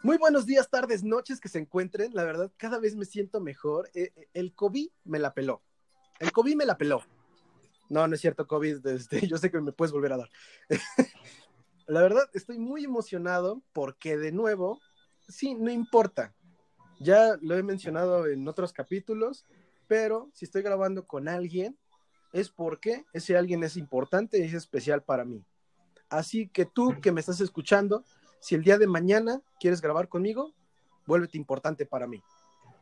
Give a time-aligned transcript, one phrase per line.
[0.00, 2.14] Muy buenos días, tardes, noches que se encuentren.
[2.14, 3.90] La verdad, cada vez me siento mejor.
[3.94, 5.60] Eh, eh, el COVID me la peló.
[6.20, 7.02] El COVID me la peló.
[7.88, 8.86] No, no es cierto, COVID.
[8.86, 10.30] Este, yo sé que me puedes volver a dar.
[11.88, 14.80] la verdad, estoy muy emocionado porque de nuevo,
[15.26, 16.32] sí, no importa.
[17.00, 19.46] Ya lo he mencionado en otros capítulos,
[19.88, 21.76] pero si estoy grabando con alguien,
[22.32, 25.44] es porque ese alguien es importante y es especial para mí.
[26.08, 28.04] Así que tú que me estás escuchando,
[28.40, 30.54] si el día de mañana quieres grabar conmigo,
[31.06, 32.22] vuélvete importante para mí.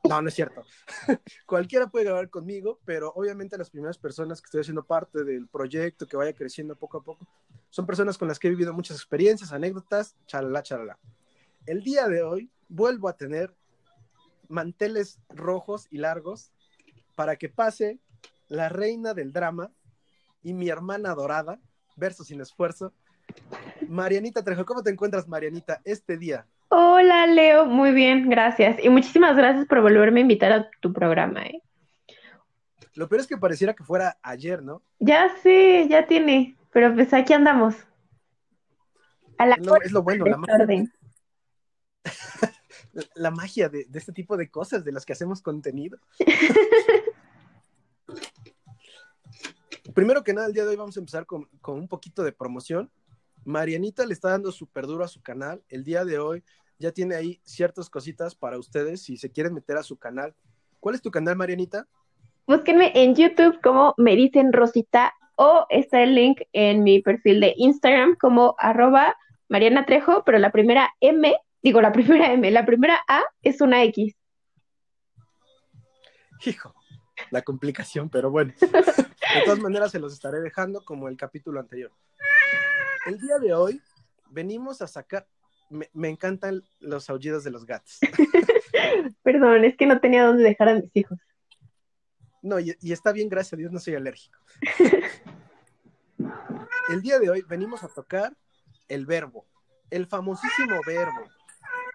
[0.09, 0.63] No, no es cierto.
[1.47, 6.07] Cualquiera puede grabar conmigo, pero obviamente las primeras personas que estoy haciendo parte del proyecto,
[6.07, 7.27] que vaya creciendo poco a poco,
[7.71, 10.99] son personas con las que he vivido muchas experiencias, anécdotas, chalala, chalala.
[11.67, 13.55] El día de hoy vuelvo a tener
[14.49, 16.53] manteles rojos y largos
[17.17, 17.99] para que pase
[18.49, 19.73] la reina del drama
[20.43, 21.61] y mi hermana dorada,
[21.97, 22.93] verso sin esfuerzo,
[23.89, 26.47] Marianita Trejo, ¿cómo te encuentras, Marianita, este día?
[26.69, 28.83] Hola, Leo, muy bien, gracias.
[28.83, 31.63] Y muchísimas gracias por volverme a invitar a tu programa, ¿eh?
[32.95, 34.83] Lo peor es que pareciera que fuera ayer, ¿no?
[34.99, 37.77] Ya sé, ya tiene, pero pues aquí andamos.
[39.39, 40.87] A la es, lo, bueno, la magia,
[43.15, 45.99] la magia de, este tipo de cosas de las que hacemos contenido.
[49.95, 52.33] Primero que nada, el día de hoy vamos a empezar con, con un poquito de
[52.33, 52.91] promoción.
[53.47, 55.63] Marianita le está dando súper duro a su canal.
[55.69, 56.43] El día de hoy
[56.79, 60.35] ya tiene ahí ciertas cositas para ustedes si se quieren meter a su canal.
[60.81, 61.87] ¿Cuál es tu canal, Marianita?
[62.47, 67.55] Búsquenme en YouTube como me dicen Rosita o está el link en mi perfil de
[67.57, 69.17] Instagram como arroba
[69.49, 73.85] Mariana Trejo, pero la primera M, digo la primera M, la primera A es una
[73.85, 74.17] X.
[76.45, 76.75] Hijo,
[77.31, 78.53] la complicación, pero bueno.
[78.61, 81.93] De todas maneras se los estaré dejando como el capítulo anterior.
[83.07, 83.81] El día de hoy
[84.31, 85.29] venimos a sacar.
[85.71, 87.99] Me, encantan los aullidos de los gatos.
[89.23, 91.19] Perdón, es que no tenía dónde dejar a mis hijos.
[92.43, 94.39] No, y, está bien, gracias a Dios, no soy alérgico.
[96.89, 98.37] el día de hoy venimos a tocar
[98.89, 99.47] el verbo,
[99.91, 101.29] el famosísimo verbo,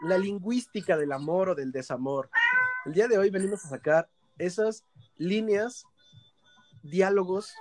[0.02, 2.30] la lingüística del amor o del desamor.
[2.86, 4.86] El día de hoy venimos a sacar esas
[5.18, 5.86] líneas,
[6.84, 7.54] diálogos,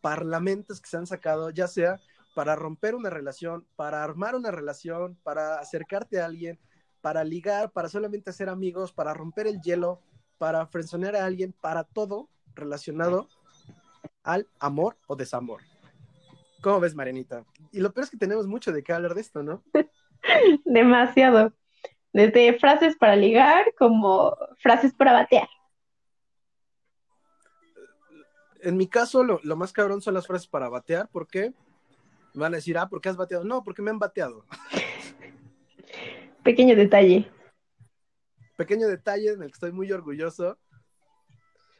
[0.00, 2.00] parlamentos que se han sacado, ya sea
[2.36, 6.60] para romper una relación, para armar una relación, para acercarte a alguien,
[7.00, 10.02] para ligar, para solamente ser amigos, para romper el hielo,
[10.36, 13.30] para frenzonear a alguien, para todo relacionado
[14.22, 15.62] al amor o desamor.
[16.60, 17.46] ¿Cómo ves, Marianita?
[17.72, 19.62] Y lo peor es que tenemos mucho de qué hablar de esto, ¿no?
[20.66, 21.54] Demasiado.
[22.12, 25.48] Desde frases para ligar como frases para batear.
[28.60, 31.54] En mi caso, lo, lo más cabrón son las frases para batear, ¿por qué?
[32.40, 33.44] Van a decir, ah, ¿por qué has bateado?
[33.44, 34.44] No, porque me han bateado.
[36.42, 37.30] Pequeño detalle.
[38.56, 40.58] Pequeño detalle en el que estoy muy orgulloso.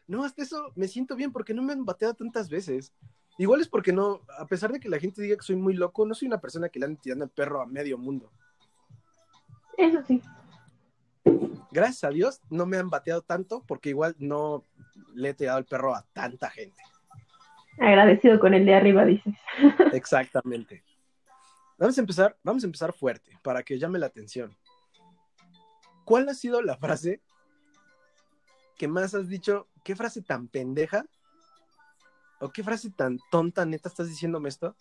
[0.07, 2.93] No, hasta eso me siento bien porque no me han bateado tantas veces.
[3.39, 6.07] Igual es porque no, a pesar de que la gente diga que soy muy loco,
[6.07, 8.31] no soy una persona que le ande tirando el perro a medio mundo.
[9.77, 10.23] Eso sí.
[11.71, 14.65] Gracias a Dios no me han bateado tanto porque igual no
[15.15, 16.83] le he tirado el perro a tanta gente.
[17.79, 19.35] Agradecido con el de arriba, dices.
[19.93, 20.83] Exactamente.
[21.79, 24.57] Vamos a empezar, vamos a empezar fuerte para que llame la atención.
[26.05, 27.21] ¿Cuál ha sido la frase
[28.79, 29.69] que más has dicho?
[29.85, 31.05] ¿Qué frase tan pendeja?
[32.41, 34.75] ¿O qué frase tan tonta, neta, estás diciéndome esto?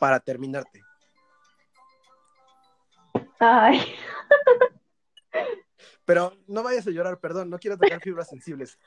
[0.00, 0.82] Para terminarte.
[3.38, 3.80] Ay.
[6.04, 8.78] Pero no vayas a llorar, perdón, no quiero tocar fibras sensibles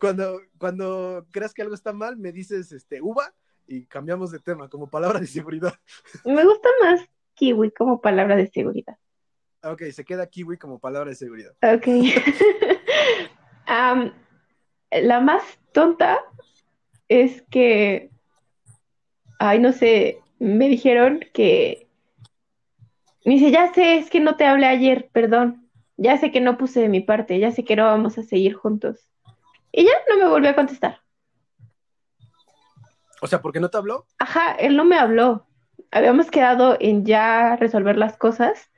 [0.00, 3.34] cuando, cuando creas que algo está mal, me dices este uva
[3.66, 5.74] y cambiamos de tema como palabra de seguridad.
[6.24, 7.00] Me gusta más
[7.34, 8.96] kiwi como palabra de seguridad.
[9.62, 11.52] Ok, se queda kiwi como palabra de seguridad.
[11.62, 11.86] Ok.
[14.90, 16.20] la más tonta
[17.08, 18.10] es que,
[19.38, 21.88] ay, no sé, me dijeron que,
[23.24, 26.58] me dice, ya sé, es que no te hablé ayer, perdón, ya sé que no
[26.58, 29.08] puse de mi parte, ya sé que no vamos a seguir juntos.
[29.76, 31.00] Y ya no me volvió a contestar.
[33.20, 34.06] O sea, ¿por qué no te habló?
[34.18, 35.48] Ajá, él no me habló.
[35.90, 38.70] Habíamos quedado en ya resolver las cosas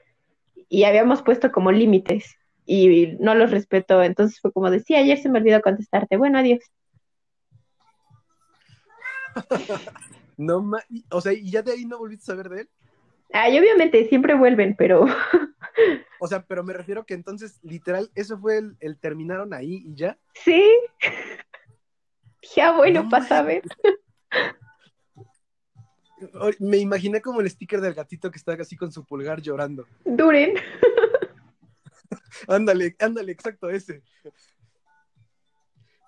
[0.70, 4.02] y habíamos puesto como límites y no los respetó.
[4.02, 6.16] Entonces fue como decía, ayer se me olvidó contestarte.
[6.16, 6.60] Bueno, adiós.
[10.38, 10.70] no,
[11.10, 12.70] o sea, ¿y ya de ahí no volviste a saber de él?
[13.34, 15.04] Ay, obviamente, siempre vuelven, pero...
[16.18, 20.18] o sea, pero me refiero que entonces, literal, eso fue el, terminaron ahí y ya.
[20.34, 20.62] Sí.
[22.54, 23.64] Ya bueno, pasa a ver.
[26.60, 29.84] Me imaginé como el sticker del gatito que está así con su pulgar llorando.
[30.04, 30.54] Duren.
[32.46, 34.04] ándale, ándale, exacto ese.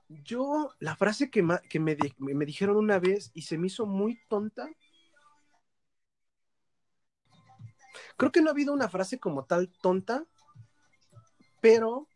[0.09, 4.21] Yo, la frase que, que me, me dijeron una vez y se me hizo muy
[4.29, 4.71] tonta.
[8.17, 10.25] Creo que no ha habido una frase como tal tonta,
[11.61, 12.07] pero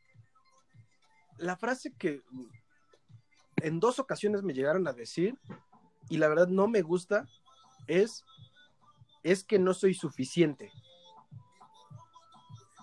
[1.39, 2.23] la frase que
[3.63, 5.39] en dos ocasiones me llegaron a decir,
[6.09, 7.29] y la verdad no me gusta,
[7.87, 8.25] es,
[9.23, 10.71] es que no soy suficiente.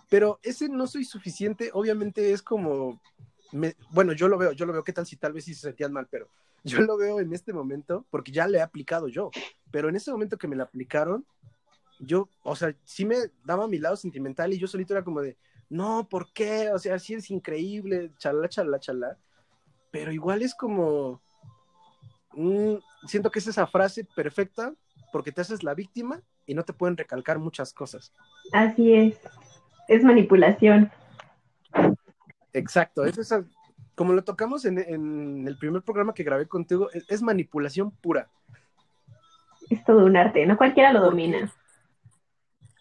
[0.09, 2.99] Pero ese no soy suficiente, obviamente es como,
[3.91, 5.93] bueno, yo lo veo, yo lo veo, ¿qué tal si tal vez sí se sentían
[5.93, 6.07] mal?
[6.09, 6.29] Pero
[6.63, 9.29] yo lo veo en este momento, porque ya le he aplicado yo,
[9.71, 11.25] pero en ese momento que me la aplicaron,
[11.99, 15.37] yo, o sea, sí me daba mi lado sentimental y yo solito era como de,
[15.69, 16.69] no, ¿por qué?
[16.73, 19.17] O sea, sí es increíble, chalá, chalá, chalá.
[19.91, 21.21] Pero igual es como,
[23.05, 24.73] siento que es esa frase perfecta
[25.11, 28.13] porque te haces la víctima y no te pueden recalcar muchas cosas.
[28.53, 29.19] Así es,
[29.87, 30.91] es manipulación.
[32.53, 33.45] Exacto, es esa,
[33.95, 38.29] como lo tocamos en, el primer programa que grabé contigo, es, manipulación pura.
[39.69, 41.51] Es todo un arte, no cualquiera lo domina.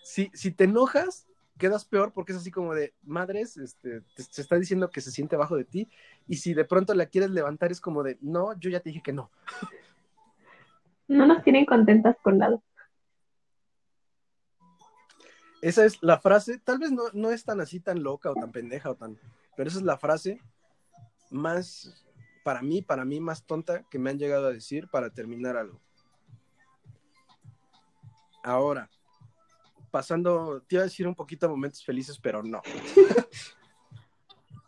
[0.08, 1.26] Si, si te enojas,
[1.58, 5.36] quedas peor porque es así como de madres, este, se está diciendo que se siente
[5.36, 5.86] abajo de ti,
[6.26, 9.02] y si de pronto la quieres levantar, es como de no, yo ya te dije
[9.02, 9.30] que no.
[11.08, 12.58] No nos tienen contentas con nada.
[15.60, 18.50] Esa es la frase, tal vez no, no es tan así, tan loca o tan
[18.50, 19.18] pendeja o tan,
[19.58, 20.40] pero esa es la frase
[21.30, 22.02] más,
[22.44, 25.78] para mí, para mí, más tonta que me han llegado a decir para terminar algo.
[28.42, 28.88] Ahora,
[29.90, 32.62] pasando, te iba a decir un poquito a momentos felices, pero no.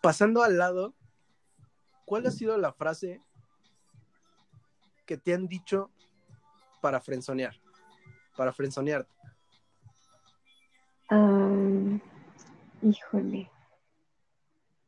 [0.03, 0.95] pasando al lado,
[2.05, 3.21] ¿cuál ha sido la frase
[5.07, 5.91] que te han dicho
[6.81, 7.55] para frenzonear?
[8.37, 9.13] Para frenzonearte.
[12.83, 13.51] híjole.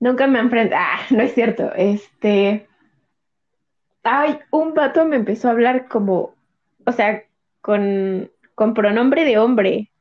[0.00, 0.84] Nunca me han frenzoneado.
[0.84, 1.72] Ah, no es cierto.
[1.74, 2.68] Este.
[4.02, 6.34] Ay, un vato me empezó a hablar como,
[6.84, 7.22] o sea,
[7.60, 9.91] con, con pronombre de hombre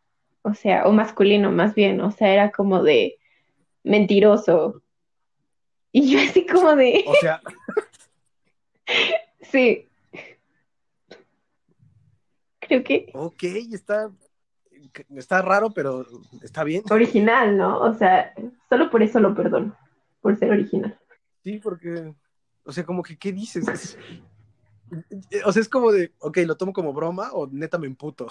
[0.43, 3.17] o sea, o masculino más bien, o sea, era como de
[3.83, 4.81] mentiroso.
[5.91, 7.03] Y yo así como de...
[7.07, 7.41] O sea...
[9.41, 9.88] sí.
[12.59, 13.11] Creo que...
[13.13, 14.11] Ok, está,
[15.15, 16.05] está raro, pero
[16.41, 16.83] está bien.
[16.89, 17.79] Original, ¿no?
[17.79, 18.33] O sea,
[18.69, 19.77] solo por eso lo perdono,
[20.21, 20.97] por ser original.
[21.43, 22.13] Sí, porque,
[22.63, 23.97] o sea, como que, ¿qué dices?
[25.45, 28.27] o sea, es como de, ok, lo tomo como broma o neta me emputo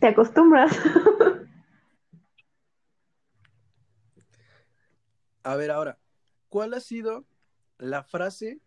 [0.00, 0.76] te acostumbras.
[5.42, 5.98] A ver, ahora,
[6.48, 7.24] ¿cuál ha sido
[7.78, 8.60] la frase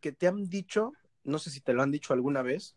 [0.00, 0.92] que te han dicho,
[1.24, 2.74] no sé si te lo han dicho alguna vez,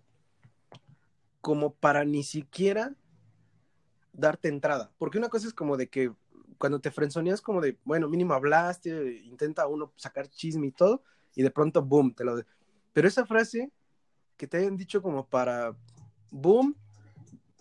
[1.42, 2.96] como para ni siquiera
[4.14, 4.92] darte entrada?
[4.98, 6.14] Porque una cosa es como de que
[6.58, 11.04] cuando te frenzoneas como de, bueno, mínimo hablaste, intenta uno sacar chisme y todo,
[11.36, 12.38] y de pronto, boom, te lo...
[12.38, 12.46] De...
[12.94, 13.72] Pero esa frase
[14.38, 15.76] que te hayan dicho como para
[16.36, 16.76] boom,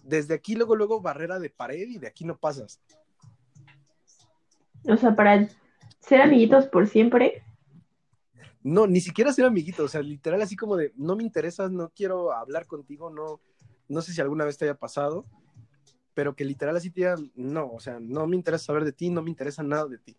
[0.02, 2.80] desde aquí luego, luego barrera de pared y de aquí no pasas.
[4.86, 5.48] O sea, para
[6.00, 7.42] ser amiguitos por siempre.
[8.62, 11.90] No, ni siquiera ser amiguitos, o sea, literal así como de, no me interesas, no
[11.94, 13.40] quiero hablar contigo, no,
[13.88, 15.26] no sé si alguna vez te haya pasado,
[16.14, 19.10] pero que literal así te digan, no, o sea, no me interesa saber de ti,
[19.10, 20.16] no me interesa nada de ti.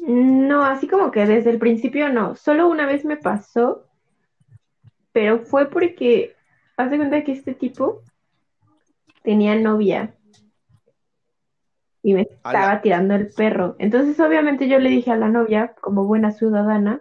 [0.00, 3.86] No, así como que desde el principio no, solo una vez me pasó,
[5.12, 6.34] pero fue porque
[6.76, 8.02] haz de cuenta que este tipo
[9.22, 10.14] tenía novia
[12.02, 13.76] y me estaba tirando el perro.
[13.78, 17.00] Entonces, obviamente, yo le dije a la novia, como buena ciudadana,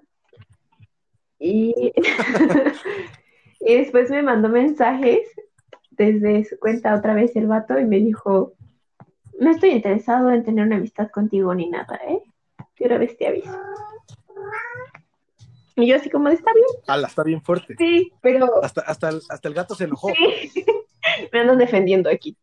[1.37, 1.91] y,
[3.59, 5.19] y después me mandó mensajes
[5.91, 8.53] desde su cuenta otra vez el vato y me dijo,
[9.39, 12.21] no estoy interesado en tener una amistad contigo ni nada, ¿eh?
[12.77, 13.51] Y una vez te aviso.
[15.75, 16.65] Y yo así como, está bien.
[16.87, 17.75] Ala, está bien fuerte.
[17.77, 18.63] Sí, pero...
[18.63, 20.09] Hasta, hasta, el, hasta el gato se enojó.
[20.09, 20.65] Sí.
[21.33, 22.37] Me andan defendiendo aquí.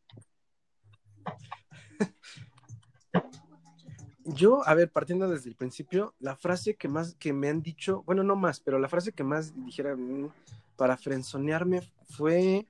[4.24, 8.02] Yo, a ver, partiendo desde el principio, la frase que más que me han dicho,
[8.04, 10.30] bueno, no más, pero la frase que más dijera mm,
[10.76, 12.66] para frenzonearme fue...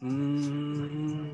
[0.00, 1.30] Mmm,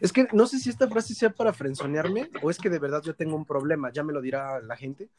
[0.00, 3.02] es que no sé si esta frase sea para frenzonearme o es que de verdad
[3.02, 5.10] yo tengo un problema, ya me lo dirá la gente.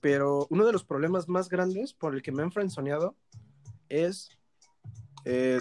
[0.00, 3.14] Pero uno de los problemas más grandes por el que me han frenzoneado
[3.88, 4.30] es
[5.24, 5.60] eh,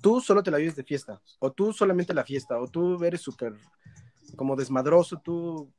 [0.00, 3.20] tú solo te la vives de fiesta, o tú solamente la fiesta, o tú eres
[3.20, 3.54] súper
[4.36, 5.72] como desmadroso, tú,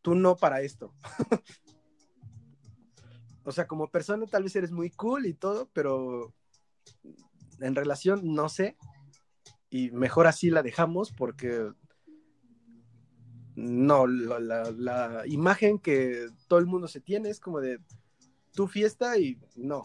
[0.00, 0.94] tú no para esto.
[3.44, 6.32] O sea, como persona tal vez eres muy cool y todo, pero
[7.60, 8.76] en relación no sé.
[9.72, 11.72] Y mejor así la dejamos porque
[13.54, 17.78] no, la, imagen que todo el mundo se tiene es como de
[18.52, 19.84] tu fiesta y no.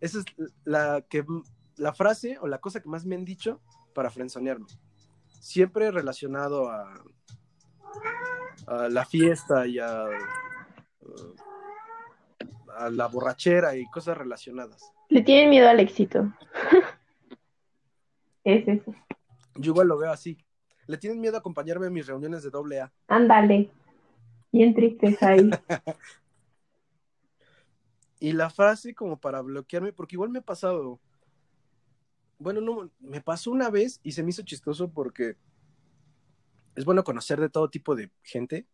[0.00, 0.24] Esa es
[0.64, 1.24] la que
[1.76, 3.60] la frase o la cosa que más me han dicho
[3.94, 4.66] para frenzonearme.
[5.28, 7.00] Siempre relacionado a,
[8.66, 10.04] a la fiesta y a,
[12.76, 14.92] a la borrachera y cosas relacionadas.
[15.10, 16.32] Le tienen miedo al éxito.
[18.42, 18.92] es eso.
[19.58, 20.38] Yo igual lo veo así.
[20.86, 22.92] Le tienen miedo a acompañarme en mis reuniones de doble A.
[23.08, 23.70] Ándale.
[24.52, 25.50] Bien tristes ahí.
[28.20, 31.00] y la frase como para bloquearme, porque igual me ha pasado.
[32.38, 35.36] Bueno, no, me pasó una vez y se me hizo chistoso porque
[36.76, 38.64] es bueno conocer de todo tipo de gente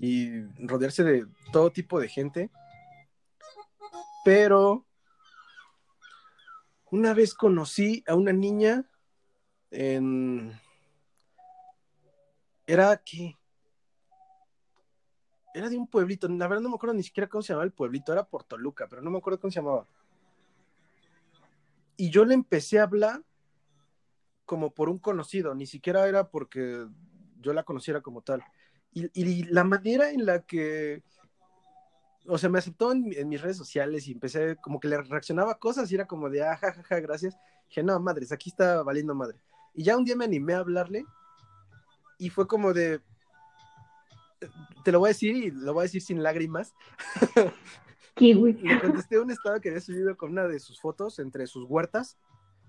[0.00, 2.50] y rodearse de todo tipo de gente.
[4.24, 4.86] Pero
[6.90, 8.89] una vez conocí a una niña
[9.70, 10.52] en...
[12.66, 13.36] Era aquí.
[15.52, 17.72] Era de un pueblito, la verdad no me acuerdo ni siquiera cómo se llamaba el
[17.72, 19.86] pueblito, era por Toluca, pero no me acuerdo cómo se llamaba.
[21.96, 23.22] Y yo le empecé a hablar
[24.46, 26.86] como por un conocido, ni siquiera era porque
[27.40, 28.42] yo la conociera como tal.
[28.92, 31.02] Y, la manera en la que,
[32.26, 35.90] o sea, me aceptó en, mis redes sociales y empecé como que le reaccionaba cosas
[35.90, 37.36] y era como de, ah, jajaja, gracias.
[37.68, 39.38] Dije, no, madres, aquí está valiendo madre.
[39.74, 41.04] Y ya un día me animé a hablarle
[42.18, 43.00] y fue como de,
[44.84, 46.74] te lo voy a decir y lo voy a decir sin lágrimas.
[48.14, 48.54] Kiwi.
[48.54, 52.18] Le contesté un estado que había subido con una de sus fotos entre sus huertas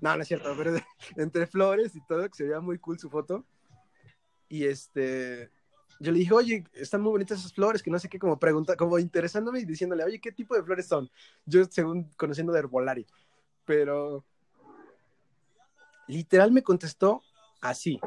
[0.02, 0.76] no, no es cierto, pero
[1.16, 3.46] entre flores y todo, que se veía muy cool su foto.
[4.50, 5.50] Y este,
[6.00, 8.76] yo le dije, oye, están muy bonitas esas flores, que no sé qué, como pregunta,
[8.76, 11.10] como interesándome y diciéndole, oye, ¿qué tipo de flores son?
[11.46, 13.06] Yo, según conociendo de herbolario.
[13.64, 14.26] Pero
[16.08, 17.22] literal me contestó
[17.62, 18.00] así.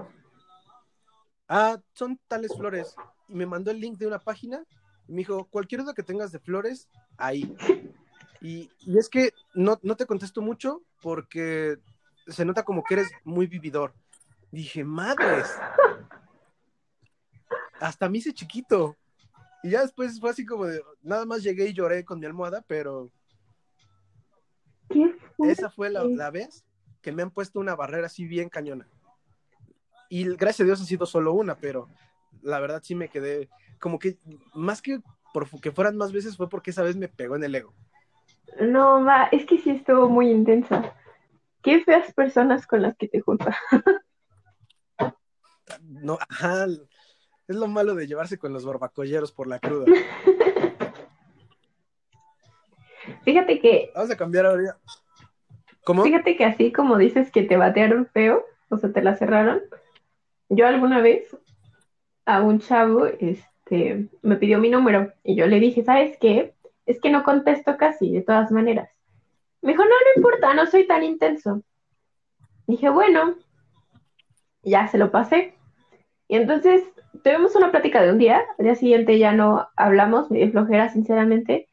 [1.48, 2.94] Ah, son tales flores.
[3.28, 4.64] Y me mandó el link de una página
[5.06, 7.54] y me dijo, cualquier duda que tengas de flores, ahí.
[8.40, 11.78] Y, es que no, no, te contesto mucho porque
[12.26, 13.94] se nota como que eres muy vividor.
[14.50, 15.50] Dije, madres.
[17.80, 18.96] Hasta me hice chiquito.
[19.62, 22.62] Y ya después fue así como de, nada más llegué y lloré con mi almohada,
[22.66, 23.10] pero
[25.38, 26.64] esa fue la, la, vez
[27.04, 28.88] que me han puesto una barrera así bien cañona.
[30.08, 31.90] Y gracias a Dios ha sido solo una, pero
[32.40, 34.16] la verdad sí me quedé como que
[34.54, 35.00] más que
[35.34, 37.74] por que fueran más veces fue porque esa vez me pegó en el ego.
[38.58, 40.94] No, ma, es que sí estuvo muy intensa.
[41.62, 43.54] Qué feas personas con las que te juntas.
[45.82, 46.66] no, ajá.
[47.46, 49.84] Es lo malo de llevarse con los barbacolleros por la cruda.
[53.24, 53.90] Fíjate que.
[53.94, 54.78] Vamos a cambiar ahora.
[56.04, 59.60] Fíjate que así como dices que te batearon feo, o sea, te la cerraron.
[60.48, 61.36] Yo alguna vez
[62.26, 66.54] a un chavo, este, me pidió mi número y yo le dije, ¿sabes qué?
[66.86, 68.90] es que no contesto casi, de todas maneras.
[69.62, 71.62] Me dijo, no, no importa, no soy tan intenso.
[72.66, 73.36] Dije, bueno,
[74.62, 75.54] ya se lo pasé.
[76.28, 76.84] Y entonces
[77.22, 80.88] tuvimos una plática de un día, al día siguiente ya no hablamos, me dio flojera,
[80.90, 81.68] sinceramente,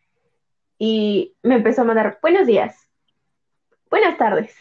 [0.78, 2.88] y me empezó a mandar buenos días,
[3.92, 4.56] buenas tardes,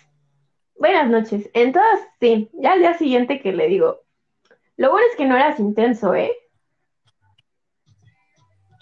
[0.76, 1.48] buenas noches.
[1.54, 4.02] Entonces, sí, ya al día siguiente que le digo,
[4.76, 6.36] lo bueno es que no eras intenso, ¿eh?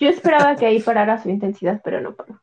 [0.01, 2.41] Yo esperaba que ahí parara su intensidad, pero no paró.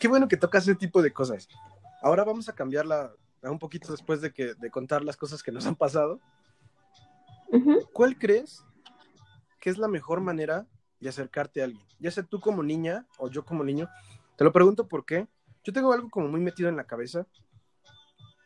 [0.00, 1.48] Qué bueno que tocas ese tipo de cosas.
[2.00, 5.66] Ahora vamos a cambiarla un poquito después de, que, de contar las cosas que nos
[5.66, 6.20] han pasado.
[7.92, 8.64] ¿Cuál crees
[9.60, 10.68] que es la mejor manera
[11.00, 11.86] de acercarte a alguien?
[11.98, 13.88] Ya sea tú como niña o yo como niño.
[14.36, 15.26] Te lo pregunto porque
[15.64, 17.26] yo tengo algo como muy metido en la cabeza.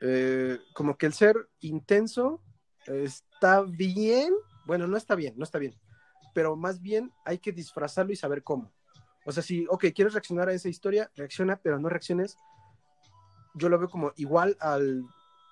[0.01, 2.43] Eh, como que el ser intenso
[2.87, 4.35] está bien,
[4.67, 5.75] bueno, no está bien, no está bien,
[6.35, 8.73] pero más bien hay que disfrazarlo y saber cómo.
[9.25, 12.37] O sea, si, ok, quieres reaccionar a esa historia, reacciona, pero no reacciones.
[13.55, 15.05] Yo lo veo como igual al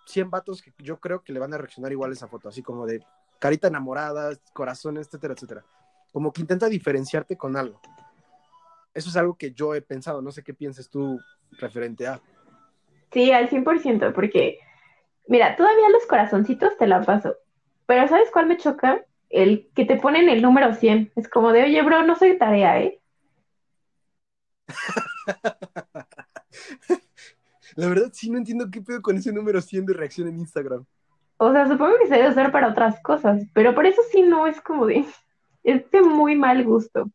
[0.07, 2.63] 100 vatos que yo creo que le van a reaccionar igual a esa foto, así
[2.63, 3.05] como de
[3.39, 5.65] carita enamorada, corazón, etcétera, etcétera.
[6.13, 7.81] Como que intenta diferenciarte con algo.
[8.93, 11.21] Eso es algo que yo he pensado, no sé qué pienses tú
[11.53, 12.21] referente a.
[13.13, 14.61] Sí, al 100%, porque
[15.31, 17.37] Mira, todavía los corazoncitos te la paso.
[17.87, 19.01] Pero ¿sabes cuál me choca?
[19.29, 21.13] El que te ponen el número 100.
[21.15, 23.01] Es como de, oye, bro, no soy tarea, ¿eh?
[27.77, 30.85] La verdad, sí, no entiendo qué pedo con ese número 100 de reacción en Instagram.
[31.37, 34.49] O sea, supongo que se debe usar para otras cosas, pero por eso sí no
[34.49, 35.05] es como de.
[35.63, 37.11] Es de muy mal gusto.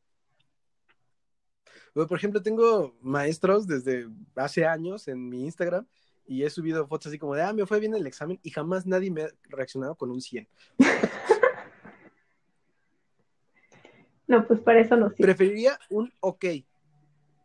[1.93, 5.85] Por ejemplo, tengo maestros desde hace años en mi Instagram
[6.27, 8.85] y he subido fotos así como de, ah, me fue bien el examen y jamás
[8.85, 10.45] nadie me ha reaccionado con un 100.
[14.27, 15.23] no, pues para eso no sirve.
[15.23, 16.45] Preferiría un ok.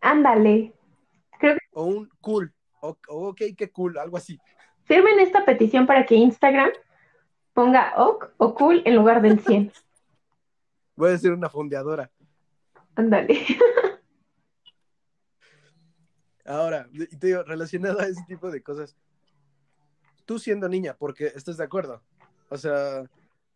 [0.00, 0.72] Ándale.
[1.72, 2.52] O un cool.
[2.80, 4.40] O, ok, qué cool, algo así.
[4.88, 6.70] Sirven esta petición para que Instagram
[7.52, 9.70] ponga ok o cool en lugar del 100.
[11.00, 12.10] Voy a ser una fondeadora.
[12.94, 13.46] Ándale.
[16.44, 18.94] Ahora, te digo, relacionado a ese tipo de cosas,
[20.26, 22.02] tú siendo niña, porque estás de acuerdo.
[22.50, 23.02] O sea,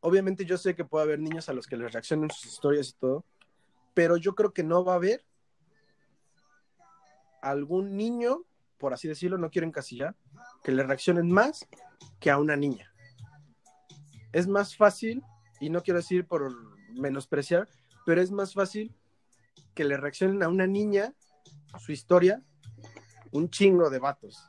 [0.01, 2.93] obviamente yo sé que puede haber niños a los que les reaccionen sus historias y
[2.95, 3.27] todo,
[3.93, 5.23] pero yo creo que no va a haber
[7.43, 8.47] algún niño,
[8.79, 10.17] por así decirlo, no quiero encasillar,
[10.63, 11.69] que le reaccionen más
[12.21, 12.91] que a una niña.
[14.33, 15.23] Es más fácil,
[15.61, 16.51] y no quiero decir por
[16.95, 17.69] menospreciar,
[18.07, 18.95] pero es más fácil
[19.75, 21.15] que le reaccionen a una niña
[21.79, 22.43] su historia
[23.33, 24.49] un chingo de vatos.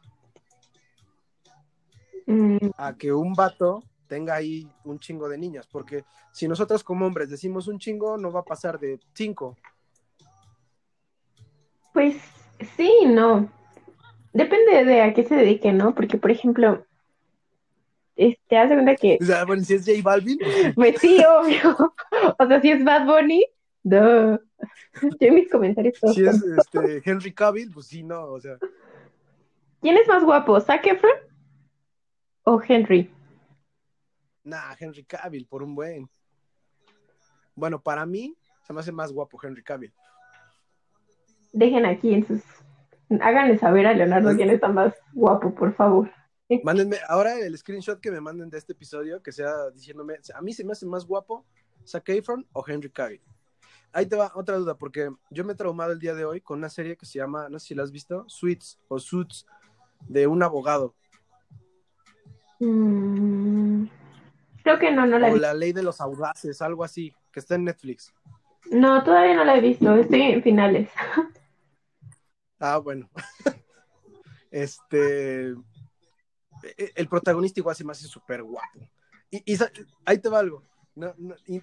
[2.28, 2.70] Mm.
[2.78, 7.30] A que un vato tenga ahí un chingo de niñas, porque si nosotros como hombres
[7.30, 9.58] decimos un chingo, no va a pasar de cinco.
[11.94, 12.16] Pues
[12.78, 13.50] sí, no.
[14.34, 15.96] Depende de a qué se dedique, ¿no?
[15.96, 16.86] Porque, por ejemplo,
[18.16, 19.18] este, hace cuenta que...
[19.22, 20.40] O sea, bueno, si es J Balvin.
[20.76, 21.94] Pues sí, obvio.
[22.40, 23.46] O sea, si es Bad Bunny,
[23.84, 24.40] no.
[25.20, 26.16] Yo mis comentarios todos.
[26.16, 28.58] Si es este, Henry Cavill, pues sí, no, o sea.
[29.82, 31.12] ¿Quién es más guapo, Zac Efron
[32.44, 33.12] o Henry?
[34.44, 36.10] Nah, Henry Cavill, por un buen.
[37.54, 39.94] Bueno, para mí se me hace más guapo Henry Cavill.
[41.54, 42.42] Dejen aquí en sus.
[43.22, 46.12] Háganle saber a Leonardo quién está más guapo, por favor.
[46.64, 50.54] Mándenme ahora el screenshot que me manden de este episodio, que sea diciéndome, a mí
[50.54, 51.46] se me hace más guapo
[51.88, 53.22] Zac Efron o Henry Cavill
[53.96, 56.60] ahí te va otra duda, porque yo me he traumado el día de hoy con
[56.60, 59.48] una serie que se llama, no sé si la has visto, Suits o Suits,
[60.02, 60.94] de un abogado.
[62.60, 63.86] Mm,
[64.64, 65.48] creo que no, no la he visto.
[65.48, 68.14] O La ley de los audaces, algo así, que está en Netflix.
[68.70, 70.90] No, todavía no la he visto, estoy en finales.
[72.58, 73.10] Ah, bueno.
[74.50, 75.54] este.
[76.78, 78.80] E, el protagonista igual se me hace súper guapo.
[79.30, 79.58] Y, y,
[80.06, 80.64] ahí te va algo.
[80.96, 81.62] No, no, me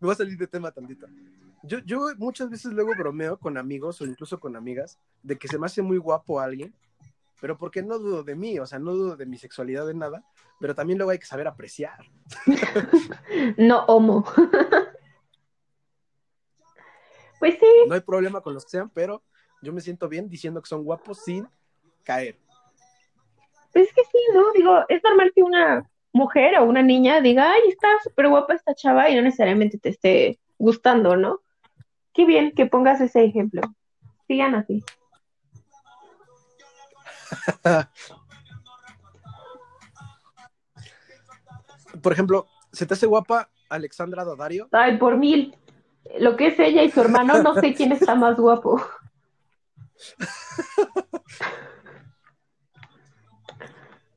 [0.00, 1.06] voy a salir de tema tantito.
[1.62, 5.58] Yo, yo muchas veces luego bromeo con amigos o incluso con amigas de que se
[5.58, 6.74] me hace muy guapo alguien,
[7.40, 10.24] pero porque no dudo de mí, o sea, no dudo de mi sexualidad de nada,
[10.58, 11.98] pero también luego hay que saber apreciar.
[13.58, 14.24] no homo.
[17.40, 17.66] pues sí.
[17.88, 19.22] No hay problema con los que sean, pero
[19.62, 21.48] yo me siento bien diciendo que son guapos sin
[22.04, 22.38] caer.
[23.72, 24.52] Pues es que sí, ¿no?
[24.52, 28.74] Digo, es normal que una mujer o una niña diga, ay, está súper guapa esta
[28.74, 31.40] chava y no necesariamente te esté gustando, ¿no?
[32.12, 33.62] Qué bien que pongas ese ejemplo.
[34.26, 34.82] Sigan así.
[42.02, 44.68] Por ejemplo, ¿se te hace guapa Alexandra Dodario?
[44.72, 45.56] Ay, por mil.
[46.18, 48.80] Lo que es ella y su hermano, no sé quién está más guapo.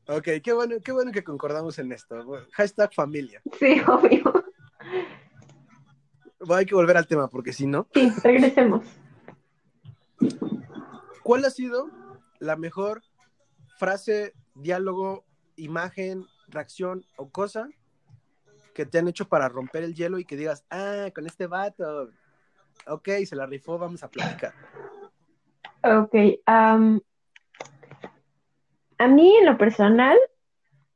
[0.07, 2.15] ok, qué bueno, qué bueno que concordamos en esto.
[2.51, 3.41] Hashtag familia.
[3.59, 4.33] Sí, obvio.
[6.49, 7.87] hay que volver al tema, porque si no.
[7.93, 8.85] Sí, regresemos.
[11.23, 11.89] ¿Cuál ha sido
[12.39, 13.01] la mejor
[13.77, 17.69] frase, diálogo, imagen, reacción o cosa
[18.73, 22.09] que te han hecho para romper el hielo y que digas, ah, con este vato,
[22.87, 24.53] ok, se la rifó, vamos a platicar?
[25.83, 26.15] Ok,
[29.03, 30.17] a mí en lo personal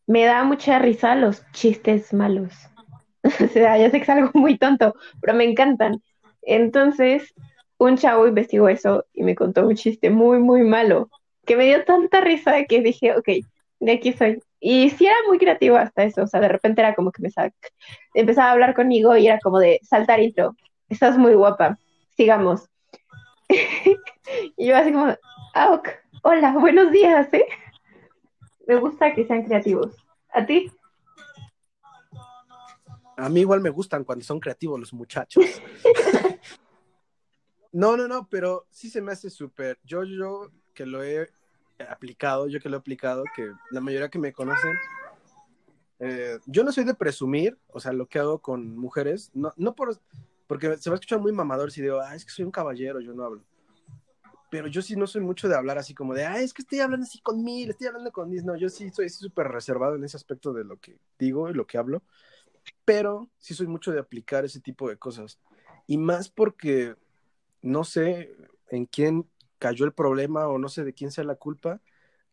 [0.08, 2.54] me da mucha risa los chistes malos.
[3.24, 6.02] o sea, ya sé que es algo muy tonto, pero me encantan.
[6.41, 7.34] Entonces,
[7.78, 11.10] un chavo investigó eso y me contó un chiste muy, muy malo,
[11.46, 13.28] que me dio tanta risa que dije, ok,
[13.80, 14.39] de aquí soy.
[14.60, 17.30] Y sí era muy creativo hasta eso, o sea, de repente era como que me
[17.30, 17.54] sac...
[18.13, 20.56] empezaba a hablar conmigo y era como de saltar intro,
[20.89, 21.78] estás muy guapa,
[22.15, 22.70] sigamos.
[24.58, 25.15] y yo así como,
[25.54, 25.89] ah, ok,
[26.24, 27.46] hola, buenos días, ¿eh?
[28.67, 29.95] Me gusta que sean creativos.
[30.30, 30.69] ¿A ti?
[33.15, 35.43] A mí igual me gustan cuando son creativos los muchachos.
[37.71, 39.80] no, no, no, pero sí se me hace súper.
[39.84, 41.30] Yo, yo que lo he
[41.89, 44.77] aplicado, yo que lo he aplicado, que la mayoría que me conocen,
[45.99, 49.73] eh, yo no soy de presumir, o sea, lo que hago con mujeres, no, no
[49.73, 49.97] por,
[50.45, 52.99] porque se va a escuchar muy mamador si digo, ah, es que soy un caballero,
[52.99, 53.43] yo no hablo.
[54.49, 56.79] Pero yo sí no soy mucho de hablar así como de, ah, es que estoy
[56.79, 58.43] hablando así con mil, estoy hablando con mis.
[58.43, 61.67] No, yo sí soy súper reservado en ese aspecto de lo que digo y lo
[61.67, 62.03] que hablo.
[62.86, 65.39] pero sí soy mucho de aplicar ese tipo de cosas.
[65.88, 66.95] Y más porque
[67.62, 68.36] no sé
[68.69, 69.27] en quién
[69.60, 71.81] cayó el problema o no sé de quién sea la culpa,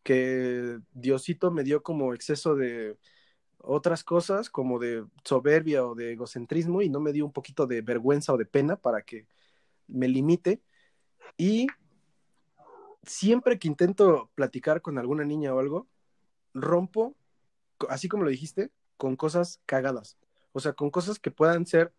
[0.03, 2.97] que Diosito me dio como exceso de
[3.57, 7.81] otras cosas, como de soberbia o de egocentrismo, y no me dio un poquito de
[7.81, 9.27] vergüenza o de pena para que
[9.87, 10.61] me limite.
[11.37, 11.67] Y
[13.05, 15.87] siempre que intento platicar con alguna niña o algo,
[16.53, 17.15] rompo,
[17.89, 20.17] así como lo dijiste, con cosas cagadas.
[20.53, 21.93] O sea, con cosas que puedan ser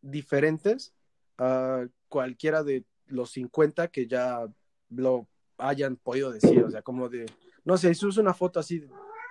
[0.00, 0.94] diferentes
[1.36, 4.46] a cualquiera de los 50 que ya
[4.90, 5.26] lo
[5.58, 6.62] hayan podido decir.
[6.62, 7.26] O sea, como de,
[7.64, 8.86] no sé, si uso una foto así,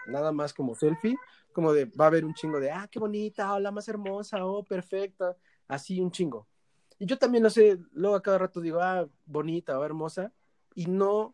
[0.07, 1.15] nada más como selfie,
[1.53, 4.63] como de, va a haber un chingo de, ah, qué bonita, hola, más hermosa, oh,
[4.63, 5.35] perfecta,
[5.67, 6.47] así un chingo.
[6.99, 10.31] Y yo también, no sé, luego a cada rato digo, ah, bonita o hermosa,
[10.77, 11.33] y no,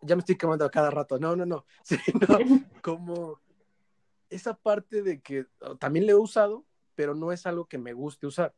[0.00, 2.26] ya me estoy quemando a cada rato, no, no, no, sino
[2.80, 3.38] como
[4.30, 7.92] esa parte de que oh, también le he usado, pero no es algo que me
[7.92, 8.54] guste usar.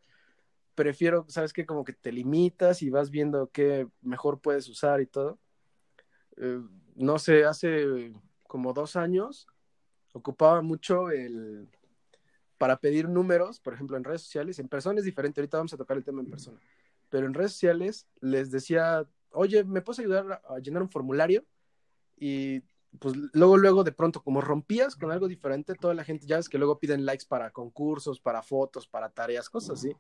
[0.77, 1.67] Prefiero, ¿sabes qué?
[1.67, 5.41] Como que te limitas y vas viendo qué mejor puedes usar y todo.
[6.37, 6.63] Eh,
[6.95, 8.13] no sé, hace
[8.45, 9.49] como dos años
[10.13, 11.69] ocupaba mucho el
[12.59, 15.77] para pedir números, por ejemplo, en redes sociales, en persona es diferente, ahorita vamos a
[15.77, 16.61] tocar el tema en persona,
[17.09, 19.07] pero en redes sociales les decía
[19.39, 21.45] oye, ¿me puedes ayudar a llenar un formulario?
[22.17, 22.61] Y
[22.99, 26.49] pues luego, luego de pronto, como rompías con algo diferente, toda la gente, ya ves
[26.49, 29.93] que luego piden likes para concursos, para fotos, para tareas, cosas así.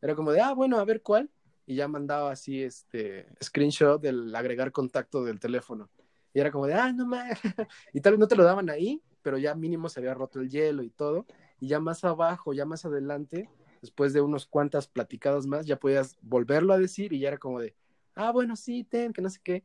[0.00, 1.30] Era como de, ah, bueno, a ver cuál.
[1.64, 5.90] Y ya mandaba así, este, screenshot del agregar contacto del teléfono.
[6.32, 7.40] Y era como de, ah, no más.
[7.94, 10.50] y tal vez no te lo daban ahí, pero ya mínimo se había roto el
[10.50, 11.26] hielo y todo.
[11.58, 13.48] Y ya más abajo, ya más adelante,
[13.80, 17.60] después de unos cuantas platicadas más, ya podías volverlo a decir y ya era como
[17.60, 17.74] de,
[18.16, 19.62] ah, bueno, sí, ten, que no sé qué.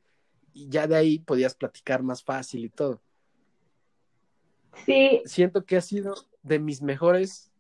[0.54, 3.02] Y ya de ahí podías platicar más fácil y todo.
[4.86, 5.22] Sí.
[5.26, 7.52] Siento que ha sido de mis mejores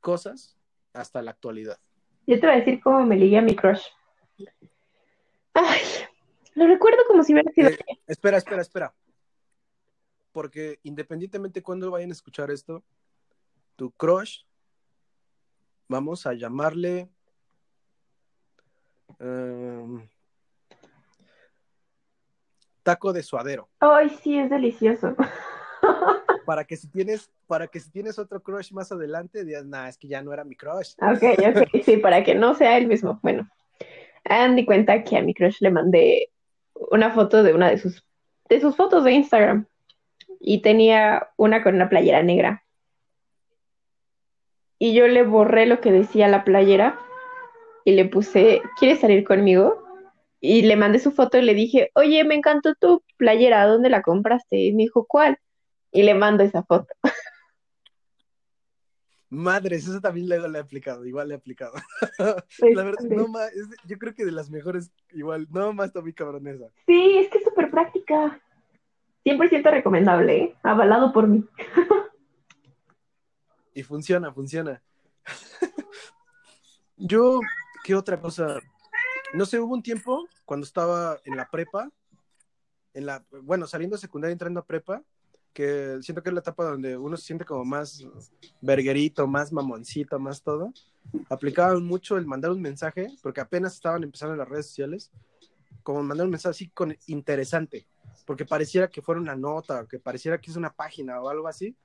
[0.00, 0.56] cosas
[0.92, 1.78] hasta la actualidad.
[2.26, 3.82] Yo te voy a decir cómo me ligué a mi crush.
[5.52, 5.80] Ay,
[6.54, 7.68] lo recuerdo como si hubiera sido.
[7.68, 8.94] Eh, espera, espera, espera.
[10.32, 12.84] Porque independientemente cuando vayan a escuchar esto,
[13.76, 14.42] tu crush,
[15.88, 17.10] vamos a llamarle.
[19.18, 20.08] Em,
[22.82, 23.68] taco de suadero.
[23.80, 25.14] Ay, sí, es delicioso.
[26.46, 29.96] Para que si tienes, para que si tienes otro crush más adelante, digas, nah, es
[29.96, 30.94] que ya no era mi crush.
[31.00, 33.20] Ok, ok, sí, para que no sea el mismo.
[33.22, 33.48] Bueno,
[34.24, 36.30] hagan di cuenta que a mi crush le mandé
[36.90, 38.04] una foto de una de sus,
[38.48, 39.66] de sus fotos de Instagram.
[40.40, 42.64] Y tenía una con una playera negra.
[44.78, 46.98] Y yo le borré lo que decía la playera
[47.84, 49.79] y le puse, ¿quieres salir conmigo?
[50.40, 54.02] Y le mandé su foto y le dije, oye, me encantó tu playera, ¿dónde la
[54.02, 54.56] compraste?
[54.56, 55.38] Y me dijo, ¿cuál?
[55.92, 56.88] Y le mando esa foto.
[59.28, 61.74] Madres, eso también luego le he aplicado, igual le he aplicado.
[62.74, 63.48] la verdad, no más,
[63.86, 66.66] yo creo que de las mejores, igual, no más está muy cabronesa.
[66.86, 68.40] Sí, es que es súper práctica.
[69.24, 70.56] 100% recomendable, ¿eh?
[70.62, 71.44] avalado por mí.
[73.74, 74.82] y funciona, funciona.
[76.96, 77.40] yo,
[77.84, 78.58] ¿qué otra cosa?
[79.32, 81.88] No sé, hubo un tiempo cuando estaba en la prepa,
[82.94, 85.02] en la, bueno, saliendo de secundaria, entrando a prepa,
[85.52, 88.04] que siento que es la etapa donde uno se siente como más
[88.60, 90.72] verguerito, más mamoncito, más todo.
[91.28, 95.12] Aplicaban mucho el mandar un mensaje, porque apenas estaban empezando las redes sociales,
[95.84, 97.86] como mandar un mensaje así con interesante,
[98.26, 101.76] porque pareciera que fuera una nota, que pareciera que es una página o algo así.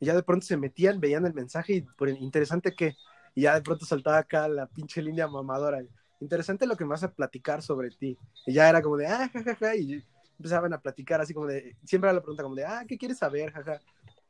[0.00, 2.96] Y ya de pronto se metían, veían el mensaje y por interesante que,
[3.34, 5.82] y ya de pronto saltaba acá la pinche línea mamadora
[6.24, 8.18] interesante lo que me vas a platicar sobre ti.
[8.46, 10.02] Y ya era como de, ah, jajaja, y
[10.38, 13.18] empezaban a platicar así como de, siempre era la pregunta como de, ah, ¿qué quieres
[13.18, 13.80] saber, jaja?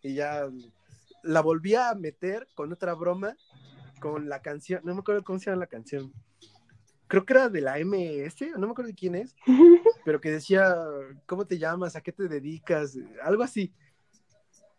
[0.03, 0.49] Y ya
[1.23, 3.37] la volví a meter con otra broma,
[4.01, 6.13] con la canción, no me acuerdo cómo se llama la canción.
[7.07, 9.35] Creo que era de la MS, no me acuerdo de quién es,
[10.05, 10.75] pero que decía,
[11.27, 11.97] ¿cómo te llamas?
[11.97, 12.99] ¿A qué te dedicas?
[13.23, 13.73] Algo así.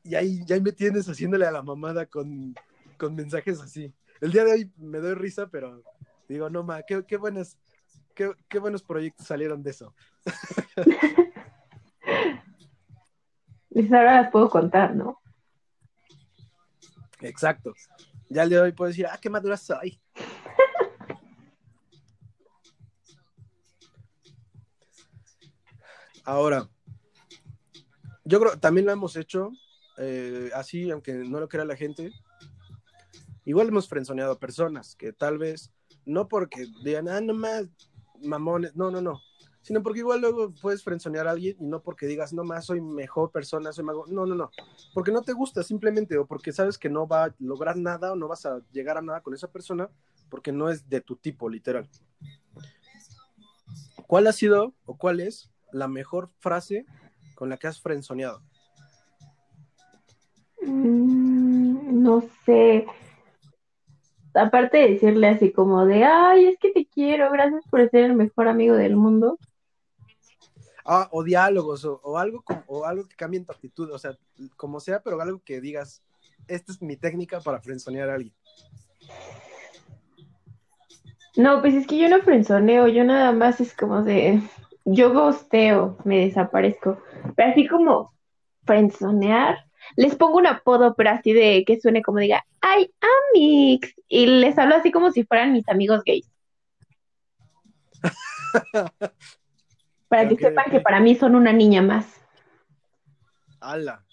[0.04, 2.54] Y ahí ya me tienes haciéndole a la mamada con,
[2.98, 3.92] con mensajes así.
[4.22, 5.82] El día de hoy me doy risa, pero
[6.28, 7.58] Digo, no, ma, qué, qué buenos,
[8.14, 9.94] qué, qué buenos proyectos salieron de eso.
[13.70, 15.20] Y ahora las puedo contar, ¿no?
[17.22, 17.74] Exacto.
[18.30, 20.00] Ya el día de hoy puedo decir, ah, qué madura soy.
[26.28, 26.68] Ahora,
[28.24, 29.52] yo creo también lo hemos hecho
[29.98, 32.12] eh, así, aunque no lo crea la gente.
[33.46, 35.72] Igual hemos frenzoneado a personas que tal vez
[36.06, 37.68] no porque digan, ah, nomás
[38.22, 39.22] mamones, no, no, no,
[39.66, 42.82] sino porque igual luego puedes frenzonear a alguien y no porque digas, no más, soy
[42.82, 44.06] mejor persona, soy mago.
[44.08, 44.52] No, no, no.
[44.94, 48.16] Porque no te gusta simplemente o porque sabes que no va a lograr nada o
[48.16, 49.90] no vas a llegar a nada con esa persona
[50.30, 51.90] porque no es de tu tipo, literal.
[54.06, 56.86] ¿Cuál ha sido o cuál es la mejor frase
[57.34, 58.44] con la que has frenzoneado?
[60.62, 62.86] Mm, no sé.
[64.36, 68.16] Aparte de decirle así como de, ay, es que te quiero, gracias por ser el
[68.16, 69.40] mejor amigo del mundo.
[70.86, 74.16] Ah, o diálogos, o, algo o algo que cambie en tu actitud, o sea,
[74.56, 76.04] como sea, pero algo que digas,
[76.48, 78.36] esta es mi técnica para frenzonear a alguien.
[81.38, 84.42] No, pues es que yo no frenzoneo, yo nada más es como de,
[84.86, 87.00] yo gosteo, me desaparezco.
[87.36, 88.14] Pero así como
[88.66, 92.92] frenzonear, les pongo un apodo, pero así de que suene como diga, ay,
[93.34, 96.30] amix, y les hablo así como si fueran mis amigos gays.
[100.08, 102.22] Para que sepan que para mí son una niña más.
[103.60, 104.06] ¡Hala!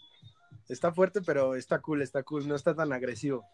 [0.69, 3.45] Está fuerte, pero está cool, está cool, no está tan agresivo.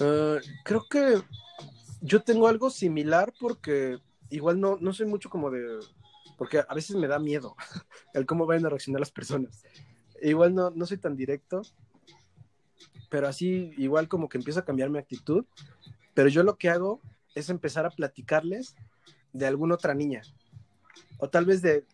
[0.00, 1.20] Ah, creo que
[2.00, 3.98] yo tengo algo similar porque
[4.30, 5.80] igual no, no soy mucho como de...
[6.38, 7.54] Porque a veces me da miedo
[8.14, 9.62] el cómo van a reaccionar las personas.
[10.22, 11.60] Igual no, no soy tan directo,
[13.10, 15.44] pero así igual como que empiezo a cambiar mi actitud.
[16.14, 17.02] Pero yo lo que hago
[17.34, 18.74] es empezar a platicarles
[19.32, 20.22] de alguna otra niña.
[21.18, 21.84] O tal vez de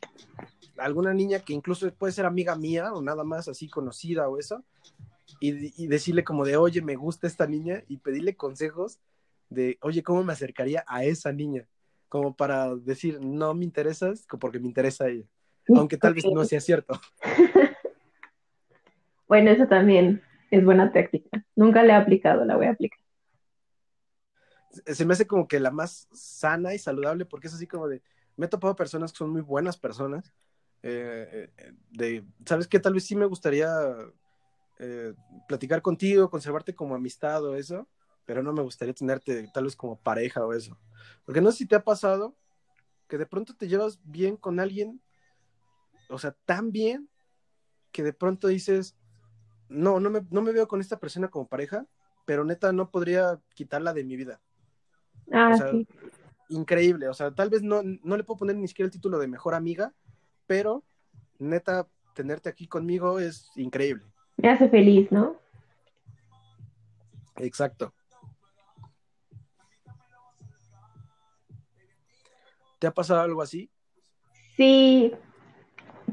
[0.77, 4.63] alguna niña que incluso puede ser amiga mía o nada más así conocida o eso.
[5.41, 8.99] Y, decirle como de, oye, me gusta esta niña y pedirle consejos
[9.51, 11.67] de, oye, ¿cómo me acercaría a esa niña?
[12.15, 15.25] Como para decir, no me interesas porque me interesa ella.
[15.75, 17.01] Aunque tal vez no sea cierto.
[19.27, 20.23] bueno, eso también
[20.53, 21.45] es buena táctica.
[21.57, 23.01] Nunca la he aplicado, la voy a aplicar
[24.87, 28.03] se me hace como que la más sana y saludable, porque es así como de,
[28.37, 30.33] me he topado personas que son muy buenas personas,
[30.83, 32.79] eh, eh, de, ¿sabes qué?
[32.79, 33.71] Tal vez sí me gustaría
[34.79, 35.15] eh,
[35.49, 37.89] platicar contigo, conservarte como amistad o eso,
[38.25, 40.79] pero no me gustaría tenerte tal vez como pareja o eso.
[41.25, 42.35] Porque no sé si te ha pasado
[43.09, 45.01] que de pronto te llevas bien con alguien,
[46.09, 47.09] o sea, tan bien
[47.93, 48.97] que de pronto dices,
[49.69, 51.87] no, no me, no me veo con esta persona como pareja,
[52.25, 54.41] pero neta no podría quitarla de mi vida.
[55.33, 55.73] Ah,
[56.49, 57.09] increíble.
[57.09, 59.55] O sea, tal vez no, no le puedo poner ni siquiera el título de mejor
[59.55, 59.93] amiga,
[60.47, 60.85] pero
[61.39, 64.05] neta, tenerte aquí conmigo es increíble.
[64.37, 65.37] Me hace feliz, ¿no?
[67.37, 67.93] Exacto.
[72.85, 73.71] ¿Te ha pasado algo así?
[74.59, 75.11] Sí,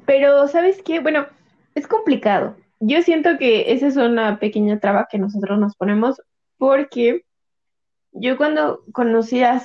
[0.06, 1.02] pero ¿sabes qué?
[1.02, 1.28] Bueno,
[1.76, 2.56] es complicado.
[2.80, 6.22] Yo siento que esa es una pequeña traba que nosotros nos ponemos
[6.58, 7.26] porque
[8.14, 9.62] yo cuando conocí a,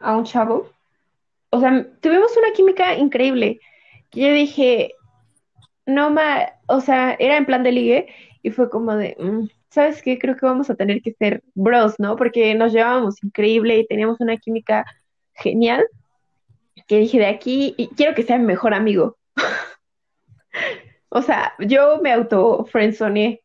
[0.00, 0.70] a un chavo,
[1.50, 3.60] o sea, tuvimos una química increíble.
[4.10, 4.94] yo dije,
[5.84, 8.06] no ma, o sea, era en plan de ligue
[8.42, 10.18] y fue como de, mm, ¿sabes qué?
[10.18, 12.16] Creo que vamos a tener que ser bros, ¿no?
[12.16, 14.86] Porque nos llevábamos increíble y teníamos una química
[15.36, 15.86] genial.
[16.86, 19.16] Que dije, de aquí, y quiero que sea mi mejor amigo.
[21.08, 23.42] o sea, yo me auto friendzoneé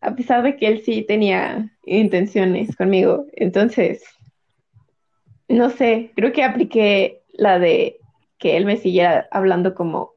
[0.00, 3.26] a pesar de que él sí tenía intenciones conmigo.
[3.32, 4.02] Entonces,
[5.48, 7.98] no sé, creo que apliqué la de
[8.38, 10.14] que él me siguiera hablando como,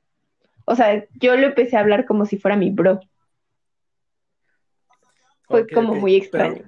[0.65, 2.99] o sea, yo le empecé a hablar como si fuera mi bro.
[5.43, 6.63] Fue como muy extraño.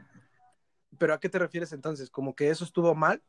[0.98, 2.10] Pero, ¿a qué te refieres entonces?
[2.10, 3.22] ¿Como que eso estuvo mal?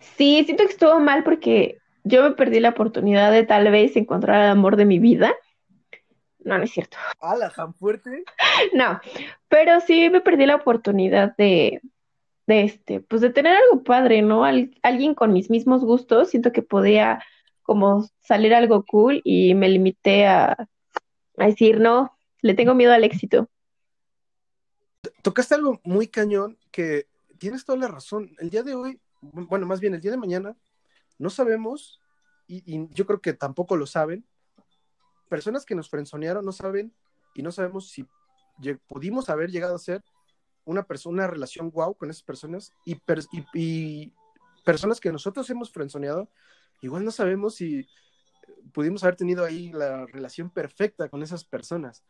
[0.00, 4.44] Sí, siento que estuvo mal porque yo me perdí la oportunidad de tal vez encontrar
[4.44, 5.34] el amor de mi vida
[6.44, 6.96] no, no es cierto.
[7.20, 8.24] ¿Ala, tan fuerte?
[8.72, 9.00] No,
[9.48, 11.80] pero sí me perdí la oportunidad de,
[12.46, 14.44] de este, pues de tener algo padre, ¿no?
[14.44, 17.22] alguien con mis mismos gustos, siento que podía
[17.62, 20.56] como salir algo cool y me limité a,
[21.36, 23.48] a decir, no, le tengo miedo al éxito.
[25.22, 27.06] Tocaste algo muy cañón que
[27.38, 28.34] tienes toda la razón.
[28.38, 30.56] El día de hoy, bueno, más bien el día de mañana,
[31.18, 32.00] no sabemos,
[32.46, 34.26] y, y yo creo que tampoco lo saben,
[35.28, 36.92] personas que nos frenzonearon no saben
[37.34, 38.06] y no sabemos si
[38.88, 40.04] pudimos haber llegado a ser
[40.64, 43.00] una persona, una relación wow con esas personas y,
[43.54, 44.12] y,
[44.64, 46.28] personas que nosotros hemos frenzoneado,
[46.82, 47.88] igual no sabemos si
[48.74, 52.04] pudimos haber tenido ahí la relación perfecta con esas personas.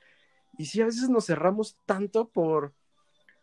[0.59, 2.75] Y si a veces nos cerramos tanto por,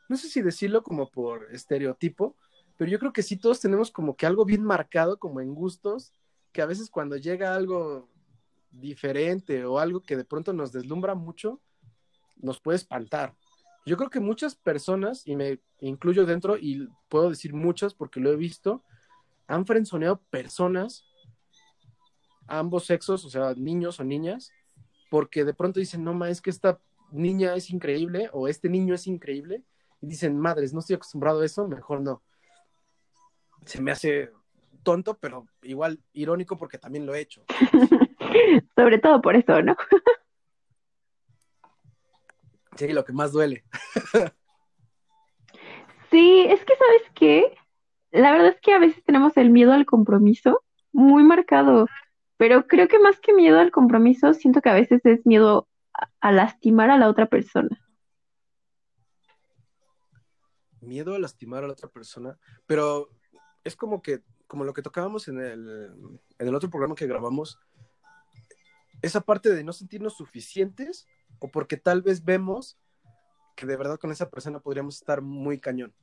[0.09, 2.35] no sé si decirlo como por estereotipo,
[2.77, 6.13] pero yo creo que sí todos tenemos como que algo bien marcado como en gustos,
[6.51, 8.07] que a veces cuando llega algo
[8.71, 11.59] diferente o algo que de pronto nos deslumbra mucho,
[12.37, 13.35] nos puede espantar.
[13.85, 18.31] yo creo que muchas personas, y me incluyo dentro, y puedo decir muchas porque lo
[18.31, 18.83] he visto,
[19.47, 21.05] han frenzoneado personas,
[22.47, 24.51] ambos sexos, o sea, niños o niñas,
[25.09, 26.79] porque de pronto dicen, no, ma, es que esta
[27.11, 29.63] niña es increíble o este niño es increíble,
[30.01, 32.21] y dicen, madres, no estoy acostumbrado a eso, mejor no.
[33.67, 34.31] Se me hace
[34.83, 37.43] tonto, pero igual irónico porque también lo he hecho.
[38.75, 39.75] Sobre todo por eso, ¿no?
[42.77, 43.65] sí, lo que más duele.
[46.09, 47.57] sí, es que, ¿sabes qué?
[48.11, 51.87] La verdad es que a veces tenemos el miedo al compromiso muy marcado,
[52.37, 55.67] pero creo que más que miedo al compromiso, siento que a veces es miedo
[56.21, 57.77] a, lastimar a la otra persona.
[60.79, 63.09] Miedo a lastimar a la otra persona, pero
[63.67, 65.91] es como que, como lo que tocábamos en el,
[66.39, 67.59] en el otro programa que grabamos,
[69.01, 71.07] esa parte de no sentirnos suficientes
[71.39, 72.77] o porque tal vez vemos
[73.55, 75.93] que de verdad con esa persona podríamos estar muy cañón.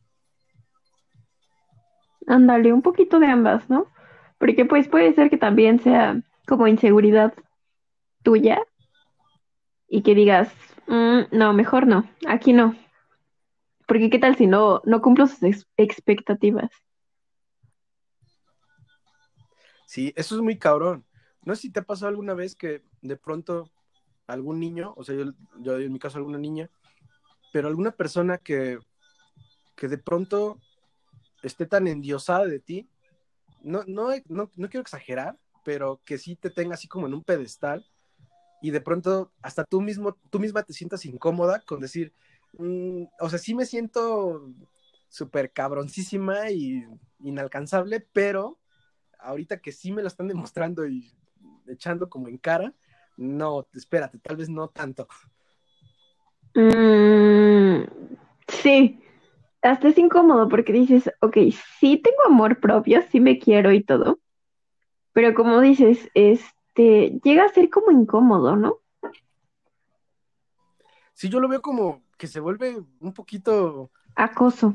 [2.27, 3.87] Ándale, un poquito de ambas, ¿no?
[4.38, 7.35] Porque pues puede ser que también sea como inseguridad
[8.22, 8.61] tuya
[9.88, 10.53] y que digas,
[10.87, 12.74] mm, no, mejor no, aquí no.
[13.87, 16.70] Porque qué tal si no, no cumplo sus expectativas.
[19.87, 21.05] Sí, eso es muy cabrón.
[21.42, 23.70] No sé si te ha pasado alguna vez que de pronto
[24.27, 26.70] algún niño, o sea, yo, yo en mi caso alguna niña,
[27.53, 28.79] pero alguna persona que,
[29.77, 30.59] que de pronto
[31.42, 32.88] esté tan endiosada de ti,
[33.62, 37.23] no, no, no, no quiero exagerar, pero que sí te tenga así como en un
[37.23, 37.85] pedestal
[38.62, 42.14] y de pronto hasta tú mismo, tú misma te sientas incómoda con decir,
[42.59, 44.51] mm, o sea, sí me siento
[45.09, 46.85] súper cabroncísima y
[47.20, 48.59] inalcanzable, pero
[49.24, 51.12] ahorita que sí me lo están demostrando y
[51.66, 52.74] echando como en cara,
[53.16, 55.08] no, espérate, tal vez no tanto.
[56.54, 57.84] Mm,
[58.48, 59.00] sí,
[59.62, 61.37] hasta es incómodo porque dices, ok,
[61.80, 64.20] sí tengo amor propio, sí me quiero y todo,
[65.12, 68.78] pero como dices, este, llega a ser como incómodo, ¿no?
[71.14, 73.90] Sí, yo lo veo como que se vuelve un poquito...
[74.16, 74.74] Acoso.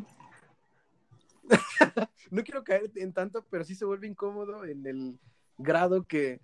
[2.31, 5.19] no quiero caer en tanto, pero sí se vuelve incómodo en el
[5.57, 6.41] grado que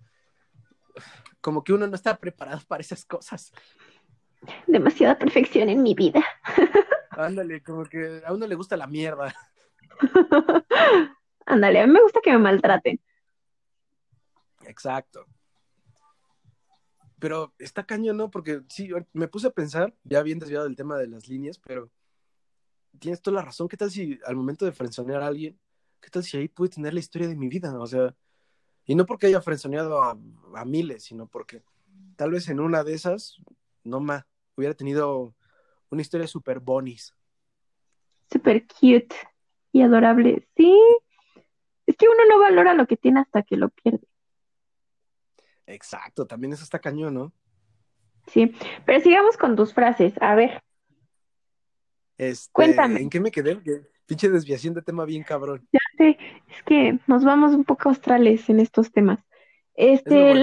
[1.40, 3.52] como que uno no está preparado para esas cosas.
[4.66, 6.24] Demasiada perfección en mi vida.
[7.10, 9.34] Ándale, como que a uno le gusta la mierda.
[11.46, 13.00] Ándale, a mí me gusta que me maltraten.
[14.64, 15.26] Exacto.
[17.18, 18.30] Pero está cañón, ¿no?
[18.30, 21.90] Porque sí, me puse a pensar, ya bien desviado del tema de las líneas, pero
[22.98, 23.68] tienes toda la razón.
[23.68, 25.58] ¿Qué tal si al momento de frenzonear a alguien,
[26.00, 27.76] qué tal si ahí pude tener la historia de mi vida?
[27.78, 28.14] O sea,
[28.84, 30.16] y no porque haya frenzoneado a,
[30.64, 31.62] miles, sino porque
[32.16, 33.36] tal vez en una de esas,
[33.84, 34.24] no más,
[34.56, 35.34] hubiera tenido
[35.90, 37.14] una historia súper bonis.
[38.30, 39.14] Súper cute
[39.72, 40.48] y adorable.
[40.56, 40.74] Sí,
[41.86, 44.06] es que uno no valora lo que tiene hasta que lo pierde.
[45.66, 47.32] Exacto, también eso está cañón, ¿no?
[48.28, 48.54] Sí,
[48.84, 50.14] pero sigamos con tus frases.
[50.20, 50.62] A ver.
[52.18, 53.00] Este, Cuéntame.
[53.00, 53.60] ¿En qué me quedé?
[54.06, 55.66] Pinche desviación de tema bien cabrón.
[55.72, 59.18] Ya sé, es que nos vamos un poco australes en estos temas.
[59.74, 60.34] Este,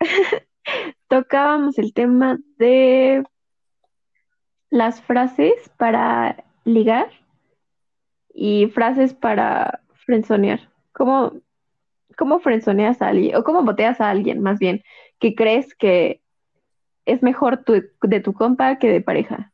[1.08, 3.24] tocábamos el tema de
[4.70, 7.10] las frases para ligar
[8.34, 10.70] y frases para frenzonear.
[10.92, 11.40] ¿Cómo,
[12.16, 13.36] cómo frenzoneas a alguien?
[13.36, 14.82] O cómo boteas a alguien, más bien,
[15.18, 16.20] que crees que
[17.06, 19.52] es mejor de tu compa que de pareja.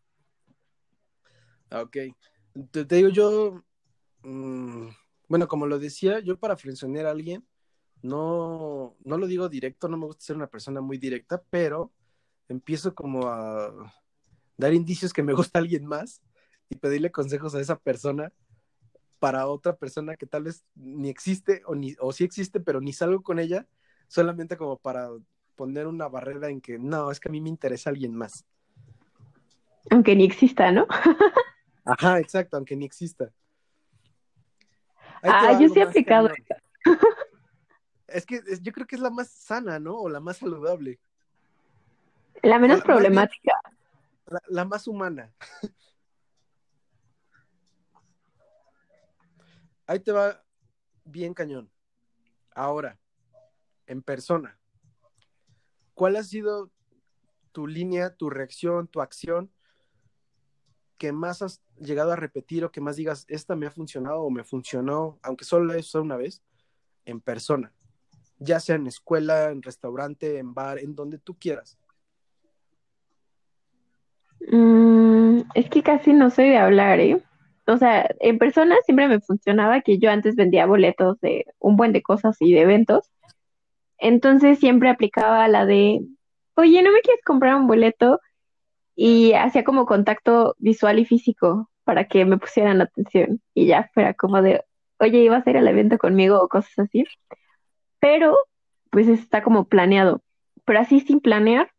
[1.83, 1.97] Ok.
[2.71, 3.65] Te, digo, yo,
[4.23, 4.89] mm,
[5.29, 7.45] bueno, como lo decía, yo para frenzonear a alguien,
[8.03, 11.93] no, no lo digo directo, no me gusta ser una persona muy directa, pero
[12.49, 13.93] empiezo como a
[14.57, 16.23] dar indicios que me gusta alguien más
[16.69, 18.33] y pedirle consejos a esa persona
[19.19, 22.93] para otra persona que tal vez ni existe o, ni, o sí existe, pero ni
[22.93, 23.67] salgo con ella,
[24.07, 25.09] solamente como para
[25.57, 28.45] poner una barrera en que no, es que a mí me interesa alguien más.
[29.91, 30.87] Aunque ni exista, ¿no?
[31.85, 33.33] Ajá, exacto, aunque ni exista.
[35.23, 36.31] ah, yo sí he aplicado
[38.07, 39.97] Es que yo creo que es la más sana, ¿no?
[39.99, 40.99] O la más saludable.
[42.43, 43.53] La menos problemática.
[44.49, 45.33] la, más humana.
[49.87, 50.43] Ahí te va
[51.05, 51.71] bien cañón.
[52.55, 52.99] Ahora,
[53.87, 54.59] en persona,
[55.95, 56.71] ¿cuál ha sido
[57.53, 59.53] tu línea, tu reacción, tu acción
[60.99, 64.31] que más has llegado a repetir o que más digas, esta me ha funcionado o
[64.31, 66.43] me funcionó, aunque solo es una vez,
[67.05, 67.73] en persona?
[68.39, 71.79] Ya sea en escuela, en restaurante, en bar, en donde tú quieras.
[74.51, 77.23] Mm, es que casi no soy de hablar, ¿eh?
[77.67, 81.93] O sea, en persona siempre me funcionaba que yo antes vendía boletos de un buen
[81.93, 83.11] de cosas y de eventos.
[83.99, 86.01] Entonces siempre aplicaba la de,
[86.57, 88.21] oye, ¿no me quieres comprar un boleto?
[88.97, 94.15] Y hacía como contacto visual y físico para que me pusieran atención y ya fuera
[94.15, 94.65] como de,
[94.99, 97.05] oye, ibas a ir al evento conmigo o cosas así.
[98.01, 98.37] Pero,
[98.91, 100.23] pues está como planeado.
[100.65, 101.73] Pero así sin planear,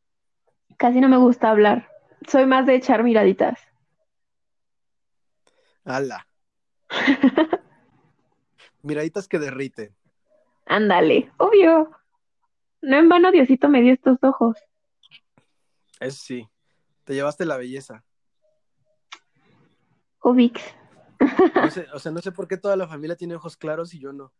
[0.77, 1.89] casi no me gusta hablar.
[2.27, 3.59] Soy más de echar miraditas.
[5.83, 6.27] Ala.
[8.81, 9.95] Miraditas que derriten.
[10.65, 11.91] Ándale, obvio.
[12.81, 14.57] No en vano Diosito me dio estos ojos.
[15.99, 16.49] Eso sí,
[17.05, 18.03] te llevaste la belleza.
[20.21, 20.61] Ubix.
[21.55, 23.99] No sé, o sea, no sé por qué toda la familia tiene ojos claros y
[23.99, 24.33] yo no.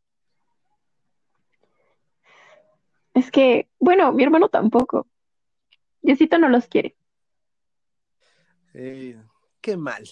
[3.13, 5.07] Es que, bueno, mi hermano tampoco.
[6.01, 6.97] Diosito no los quiere.
[8.74, 9.18] Eh,
[9.61, 10.03] qué mal.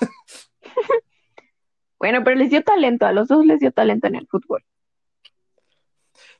[2.02, 4.64] Bueno, pero les dio talento, a los dos les dio talento en el fútbol.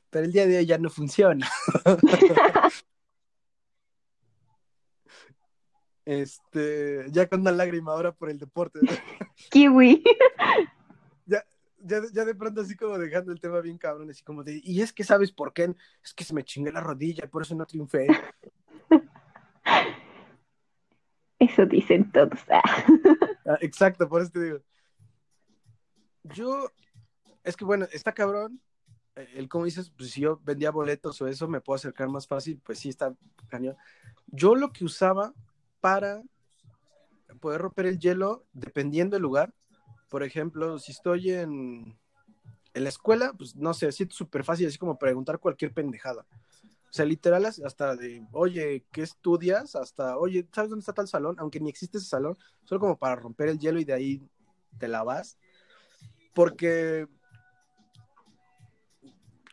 [0.09, 1.49] Pero el día de hoy ya no funciona.
[6.05, 8.79] Este, ya con una lágrima ahora por el deporte.
[8.81, 8.91] ¿no?
[9.51, 10.03] Kiwi.
[11.25, 11.41] Ya,
[11.79, 14.81] ya, ya de pronto así como dejando el tema bien cabrón, así como de, y
[14.81, 15.73] es que sabes por qué,
[16.03, 18.07] es que se me chingué la rodilla, por eso no triunfé.
[21.39, 22.39] Eso dicen todos.
[22.49, 22.61] Ah.
[23.45, 24.59] Ah, exacto, por eso te digo.
[26.23, 26.71] Yo,
[27.43, 28.61] es que bueno, está cabrón.
[29.15, 32.27] eh, El como dices, pues si yo vendía boletos o eso, me puedo acercar más
[32.27, 33.13] fácil, pues sí está
[33.49, 33.75] cañón.
[34.27, 35.33] Yo lo que usaba
[35.83, 36.23] para
[37.41, 39.53] poder romper el hielo, dependiendo del lugar,
[40.07, 41.99] por ejemplo, si estoy en,
[42.73, 46.25] en la escuela, pues no sé, siento súper fácil, así como preguntar cualquier pendejada.
[46.61, 49.75] O sea, literal, hasta de, oye, ¿qué estudias?
[49.75, 51.35] Hasta, oye, ¿sabes dónde está tal salón?
[51.37, 54.21] Aunque ni existe ese salón, solo como para romper el hielo y de ahí
[54.79, 55.37] te la vas.
[56.33, 57.09] Porque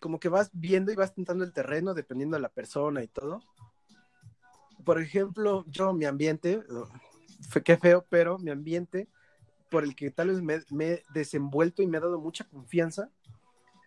[0.01, 3.43] como que vas viendo y vas tentando el terreno dependiendo de la persona y todo.
[4.85, 6.63] Por ejemplo, yo, mi ambiente,
[7.49, 9.09] fe- qué feo, pero mi ambiente
[9.71, 13.11] por el que tal vez me, me he desenvuelto y me ha dado mucha confianza,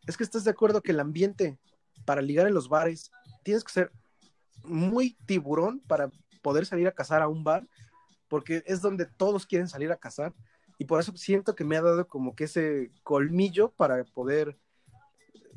[0.08, 1.58] es que estás de acuerdo que el ambiente
[2.06, 3.12] para ligar en los bares
[3.44, 3.92] tienes que ser
[4.64, 6.10] muy tiburón para
[6.42, 7.68] poder salir a cazar a un bar,
[8.30, 10.34] porque es donde todos quieren salir a cazar,
[10.78, 14.58] y por eso siento que me ha dado como que ese colmillo para poder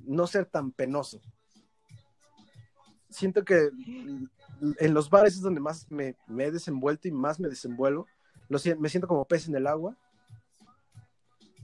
[0.04, 1.20] no ser tan penoso.
[3.08, 3.70] Siento que
[4.78, 8.06] en los bares es donde más me, me he desenvuelto y más me desenvuelvo.
[8.48, 9.96] Lo me siento como pez en el agua.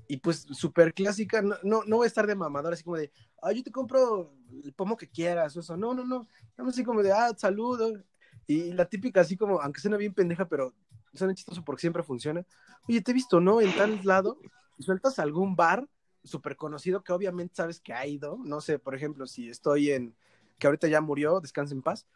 [0.08, 3.10] Y pues súper clásica, no, no, no voy a estar de mamador así como de,
[3.40, 5.76] ah, yo te compro el pomo que quieras o eso.
[5.76, 6.26] No, no, no.
[6.48, 8.02] Estamos así como de, ah, saludo.
[8.46, 10.74] Y la típica así como, aunque suena bien pendeja, pero
[11.14, 12.44] suena chistoso porque siempre funciona.
[12.88, 13.60] Oye, te he visto, ¿no?
[13.60, 14.38] En tal lado,
[14.78, 15.88] sueltas algún bar
[16.24, 18.38] súper conocido que obviamente sabes que ha ido.
[18.44, 20.14] No sé, por ejemplo, si estoy en,
[20.58, 22.06] que ahorita ya murió, descansa en paz.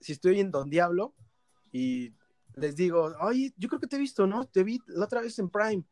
[0.00, 1.14] Si estoy en Don Diablo
[1.72, 2.14] y
[2.54, 4.46] les digo, oye, yo creo que te he visto, ¿no?
[4.46, 5.84] Te vi la otra vez en Prime.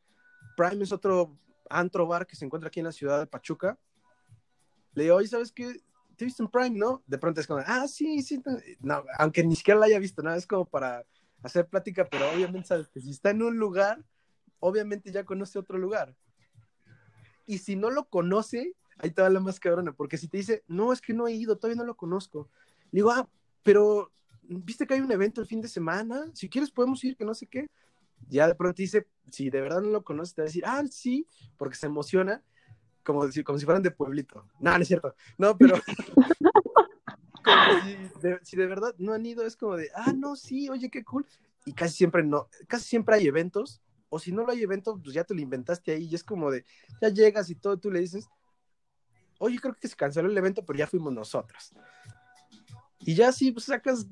[0.56, 1.38] Prime es otro
[1.68, 3.78] antro bar que se encuentra aquí en la ciudad de Pachuca.
[4.94, 5.80] Le digo, oye, ¿sabes qué?
[6.16, 7.02] Te he visto en Prime, ¿no?
[7.06, 8.42] De pronto es como, ah, sí, sí.
[8.80, 11.04] No, aunque ni siquiera la haya visto, nada, es como para
[11.42, 14.02] hacer plática, pero obviamente sabes que si está en un lugar,
[14.58, 16.16] obviamente ya conoce otro lugar.
[17.46, 20.64] Y si no lo conoce, ahí te va la más cabrona, porque si te dice,
[20.66, 22.48] no, es que no he ido, todavía no lo conozco.
[22.90, 23.28] Le digo, ah,
[23.66, 24.12] pero
[24.42, 27.34] viste que hay un evento el fin de semana, si quieres podemos ir, que no
[27.34, 27.66] sé qué.
[28.28, 30.84] Ya de pronto dice, si de verdad no lo conoces, te va a decir, ah,
[30.88, 32.42] sí, porque se emociona,
[33.02, 34.46] como, si, como si fueran de pueblito.
[34.60, 35.74] No, no es cierto, no, pero
[37.44, 40.68] como si de, si de verdad no han ido, es como de, ah, no, sí,
[40.68, 41.26] oye, qué cool.
[41.64, 45.12] Y casi siempre no, casi siempre hay eventos, o si no lo hay evento, pues
[45.12, 46.64] ya te lo inventaste ahí, y es como de,
[47.02, 48.28] ya llegas y todo, tú le dices,
[49.38, 51.74] oye, creo que se canceló el evento, pero ya fuimos nosotros.
[53.06, 54.06] Y ya sí, pues sacas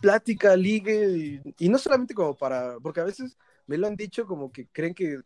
[0.00, 4.26] plática, ligue, y, y, no solamente como para, porque a veces me lo han dicho
[4.26, 5.20] como que creen que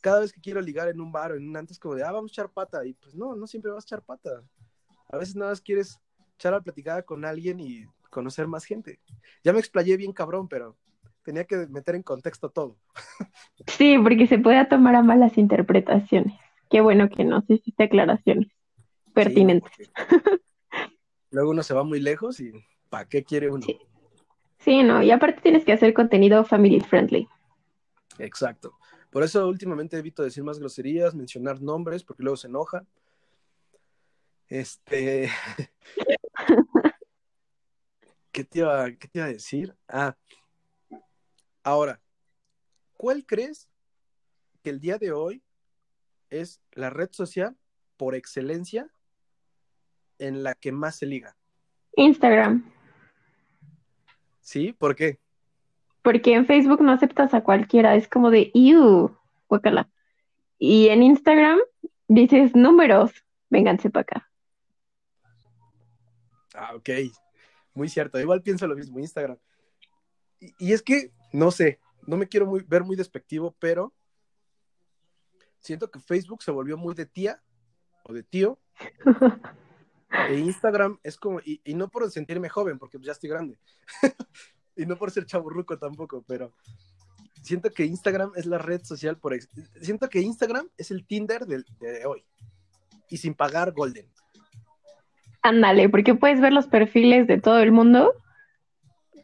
[0.00, 2.12] cada vez que quiero ligar en un bar o en un antes, como de, ah,
[2.12, 4.42] vamos a echar pata, y pues no, no siempre vas a echar pata.
[5.10, 5.98] A veces nada más quieres
[6.34, 9.00] echar la platicada con alguien y conocer más gente.
[9.42, 10.76] Ya me explayé bien cabrón, pero
[11.22, 12.76] tenía que meter en contexto todo.
[13.66, 16.38] Sí, porque se puede tomar a malas interpretaciones.
[16.68, 18.48] Qué bueno que nos hiciste aclaraciones
[19.14, 19.70] pertinentes.
[19.76, 19.84] Sí,
[21.34, 22.52] luego uno se va muy lejos y
[22.88, 23.66] ¿para qué quiere uno?
[23.66, 23.78] Sí.
[24.58, 27.28] sí, no, y aparte tienes que hacer contenido family friendly.
[28.18, 28.78] Exacto.
[29.10, 32.86] Por eso últimamente evito decir más groserías, mencionar nombres, porque luego se enoja.
[34.48, 35.28] Este.
[38.30, 39.76] ¿Qué te, iba, ¿Qué te iba a decir?
[39.88, 40.16] Ah.
[41.64, 42.00] Ahora,
[42.96, 43.68] ¿cuál crees
[44.62, 45.42] que el día de hoy
[46.30, 47.56] es la red social
[47.96, 48.93] por excelencia
[50.18, 51.36] en la que más se liga?
[51.96, 52.64] Instagram.
[54.40, 54.72] ¿Sí?
[54.72, 55.18] ¿Por qué?
[56.02, 59.16] Porque en Facebook no aceptas a cualquiera, es como de, ¡iu!
[59.48, 59.88] Guácala.
[60.58, 61.58] Y en Instagram
[62.08, 63.12] dices números,
[63.48, 64.30] vénganse para acá.
[66.54, 66.90] Ah, ok.
[67.72, 68.20] Muy cierto.
[68.20, 69.38] Igual pienso lo mismo, Instagram.
[70.40, 73.92] Y, y es que, no sé, no me quiero muy, ver muy despectivo, pero
[75.58, 77.42] siento que Facebook se volvió muy de tía
[78.04, 78.58] o de tío.
[80.28, 83.58] e Instagram es como, y, y no por sentirme joven, porque ya estoy grande.
[84.76, 86.52] y no por ser chaburruco tampoco, pero
[87.42, 89.34] siento que Instagram es la red social por...
[89.80, 92.24] Siento que Instagram es el Tinder del- de hoy.
[93.10, 94.08] Y sin pagar Golden.
[95.42, 98.14] Ándale, porque puedes ver los perfiles de todo el mundo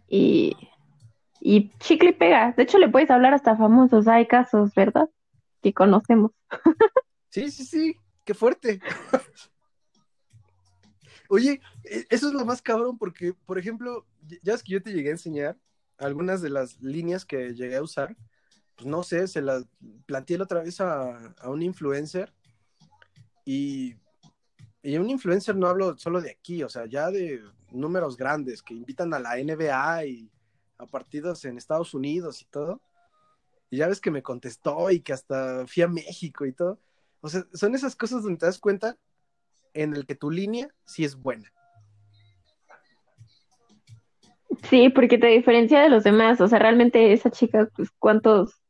[0.07, 0.55] y,
[1.41, 2.53] y chicle y pega.
[2.53, 4.07] De hecho, le puedes hablar hasta famosos.
[4.07, 5.09] Hay casos, ¿verdad?
[5.63, 6.33] Que conocemos.
[7.33, 8.81] Sí, sí, sí, qué fuerte.
[11.33, 14.05] Oye, e- eso es lo más cabrón porque, por ejemplo,
[14.43, 15.57] ya es que yo te llegué a enseñar
[15.97, 18.17] algunas de las líneas que llegué a usar.
[18.75, 19.65] Pues no sé, se las
[20.07, 22.33] planteé la otra vez a, un influencer
[23.45, 23.95] y,
[24.83, 28.75] y un influencer no hablo solo de aquí, o sea, ya de números grandes que
[28.75, 30.33] invitan a la NBA y
[30.79, 32.83] a partidos en Estados Unidos y todo.
[33.71, 36.81] Y ya ves que me contestó y que hasta fui a México y todo.
[37.21, 38.99] O sea, son esas cosas donde te das cuenta
[39.75, 41.53] en el que tu línea sí es buena.
[44.69, 46.41] Sí, porque te diferencia de los demás.
[46.41, 48.61] O sea, realmente esa chica, pues, ¿cuántos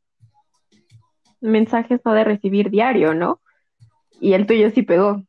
[1.41, 3.41] mensajes no de recibir diario, no?
[4.19, 5.23] Y el tuyo sí pegó.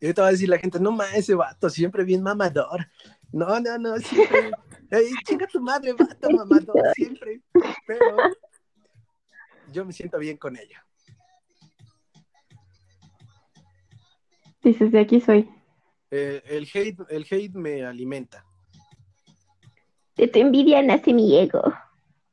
[0.00, 2.86] Y ahorita va a decir la gente, no mames, ese vato, siempre bien mamador.
[3.32, 4.50] No, no, no, siempre.
[4.90, 7.40] Ey, chinga tu madre, vato, mamador, siempre.
[7.86, 8.16] Pero
[9.72, 10.84] yo me siento bien con ella.
[14.64, 15.48] Dices, de aquí soy.
[16.10, 18.44] Eh, el, hate, el hate me alimenta.
[20.16, 21.62] De tu envidia nace mi ego.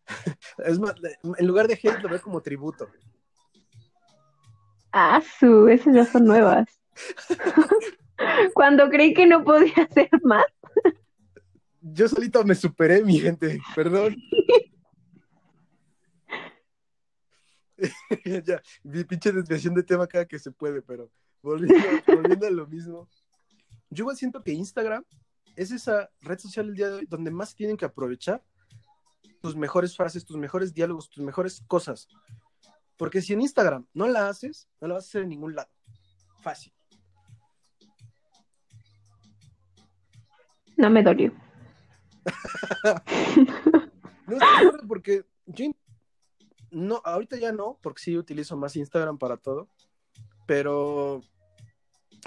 [0.57, 0.95] Es más,
[1.38, 2.89] en lugar de hate lo veo como tributo.
[4.93, 6.67] Ah, su, esas ya son nuevas.
[8.53, 10.45] Cuando creí que no podía hacer más.
[11.82, 14.15] Yo solito me superé, mi gente, perdón.
[18.45, 21.09] ya, mi pinche desviación de tema cada que se puede, pero
[21.41, 21.75] volviendo,
[22.07, 23.07] volviendo a lo mismo.
[23.89, 25.03] Yo igual siento que Instagram
[25.55, 28.43] es esa red social el día de hoy donde más tienen que aprovechar
[29.41, 32.07] tus mejores frases, tus mejores diálogos, tus mejores cosas.
[32.95, 35.69] Porque si en Instagram no la haces, no la vas a hacer en ningún lado.
[36.41, 36.71] Fácil.
[40.77, 41.33] No me dolió.
[44.27, 45.65] No estoy seguro porque yo
[46.71, 49.67] no, ahorita ya no, porque sí utilizo más Instagram para todo,
[50.51, 51.21] pero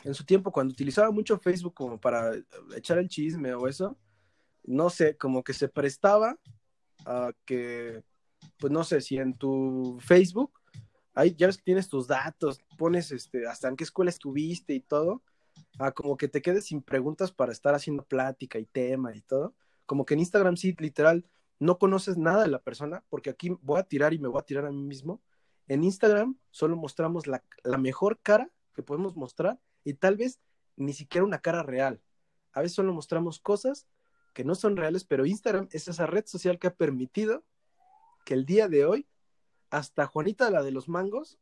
[0.03, 2.33] en su tiempo cuando utilizaba mucho Facebook como para
[2.75, 3.99] echar el chisme o eso,
[4.63, 6.39] no sé, como que se prestaba
[7.05, 8.03] a que,
[8.59, 10.59] pues no sé, si en tu Facebook,
[11.13, 14.81] ahí ya ves que tienes tus datos, pones este, hasta en qué escuela estuviste y
[14.81, 15.23] todo,
[15.79, 19.55] a como que te quedes sin preguntas para estar haciendo plática y tema y todo
[19.85, 21.27] como que en Instagram sí, literal,
[21.59, 24.47] no conoces nada de la persona, porque aquí voy a tirar y me voy a
[24.47, 25.21] tirar a mí mismo.
[25.69, 30.41] En Instagram solo mostramos la, la mejor cara que podemos mostrar y tal vez
[30.77, 32.01] ni siquiera una cara real.
[32.53, 33.87] A veces solo mostramos cosas
[34.33, 37.45] que no son reales, pero Instagram es esa red social que ha permitido
[38.25, 39.07] que el día de hoy,
[39.71, 41.39] hasta Juanita, la de los mangos,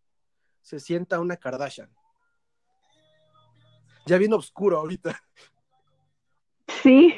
[0.61, 1.91] se sienta una Kardashian.
[4.07, 5.23] Ya bien oscuro ahorita.
[6.83, 7.15] Sí.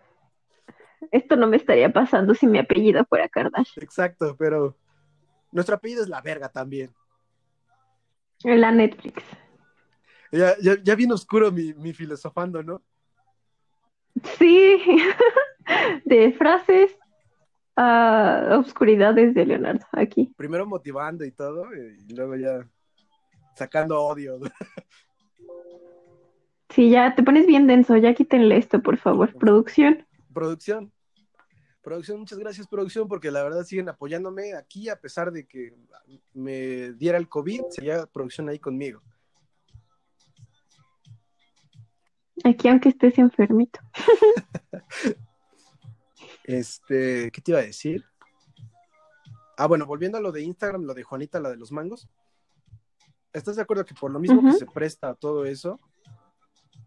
[1.10, 3.82] Esto no me estaría pasando si mi apellido fuera Kardashian.
[3.82, 4.76] Exacto, pero
[5.52, 6.90] nuestro apellido es la verga también.
[8.44, 9.22] En la Netflix.
[10.30, 12.82] Ya, ya, ya bien oscuro mi, mi filosofando, ¿no?
[14.38, 14.78] Sí.
[16.04, 16.96] De frases
[17.76, 20.32] a obscuridades de Leonardo, aquí.
[20.36, 22.68] Primero motivando y todo, y luego ya
[23.54, 24.40] sacando odio.
[26.70, 29.32] Sí, ya te pones bien denso, ya quítenle esto, por favor.
[29.38, 30.06] Producción.
[30.32, 30.92] Producción.
[31.88, 35.74] Producción, muchas gracias, producción, porque la verdad siguen apoyándome aquí, a pesar de que
[36.34, 39.00] me diera el COVID, seguía producción ahí conmigo.
[42.44, 43.80] Aquí, aunque estés enfermito.
[46.44, 48.04] Este, ¿qué te iba a decir?
[49.56, 52.06] Ah, bueno, volviendo a lo de Instagram, lo de Juanita, la de los mangos.
[53.32, 55.78] ¿Estás de acuerdo que por lo mismo que se presta a todo eso,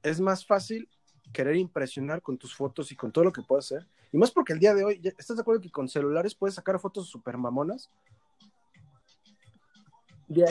[0.03, 0.87] es más fácil
[1.33, 4.53] querer impresionar con tus fotos y con todo lo que puedas hacer Y más porque
[4.53, 7.89] el día de hoy, ¿estás de acuerdo que con celulares puedes sacar fotos super mamonas?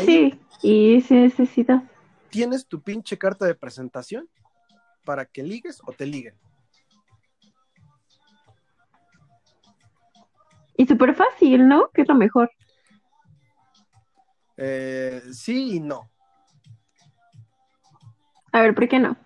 [0.04, 1.82] sí, y sin necesidad.
[2.30, 4.28] Tienes tu pinche carta de presentación
[5.04, 6.34] para que ligues o te liguen.
[10.76, 11.90] Y súper fácil, ¿no?
[11.92, 12.50] Que es lo mejor.
[14.56, 16.10] Eh, sí y no.
[18.52, 19.16] A ver, ¿por qué no?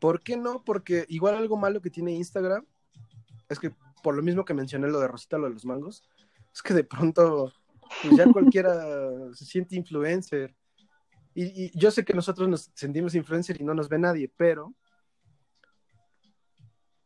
[0.00, 0.62] ¿Por qué no?
[0.62, 2.64] Porque igual algo malo que tiene Instagram
[3.48, 3.72] es que
[4.02, 6.02] por lo mismo que mencioné lo de Rosita, lo de los mangos,
[6.52, 7.52] es que de pronto
[8.02, 8.72] pues ya cualquiera
[9.34, 10.54] se siente influencer.
[11.34, 14.74] Y, yo sé que nosotros nos sentimos influencer y no nos ve nadie, pero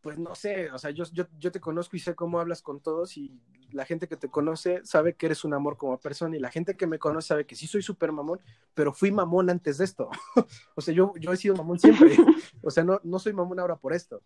[0.01, 2.80] pues no sé, o sea, yo, yo, yo, te conozco y sé cómo hablas con
[2.80, 3.38] todos y
[3.70, 6.74] la gente que te conoce sabe que eres un amor como persona y la gente
[6.74, 8.41] que me conoce sabe que sí soy súper mamón,
[8.72, 10.09] pero fui mamón antes de esto.
[10.74, 12.16] o sea, yo, yo he sido mamón siempre.
[12.62, 14.22] o sea, no, no soy mamón ahora por esto.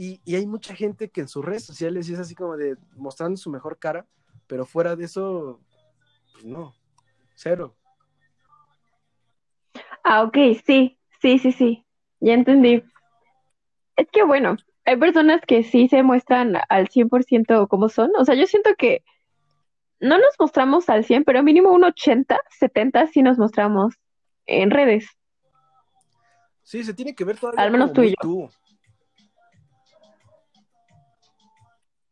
[0.00, 3.36] Y, y, hay mucha gente que en sus redes sociales es así como de mostrando
[3.36, 4.06] su mejor cara,
[4.46, 5.60] pero fuera de eso,
[6.32, 6.72] pues no,
[7.34, 7.74] cero.
[10.04, 11.84] Ah, ok, sí, sí, sí, sí,
[12.20, 12.84] ya entendí.
[13.96, 18.12] Es que bueno, hay personas que sí se muestran al 100% como son.
[18.20, 19.02] O sea, yo siento que
[19.98, 23.96] no nos mostramos al 100, pero mínimo un 80, 70 sí nos mostramos
[24.46, 25.08] en redes.
[26.62, 27.52] Sí, se tiene que ver todo.
[27.56, 28.48] Al menos tú y yo.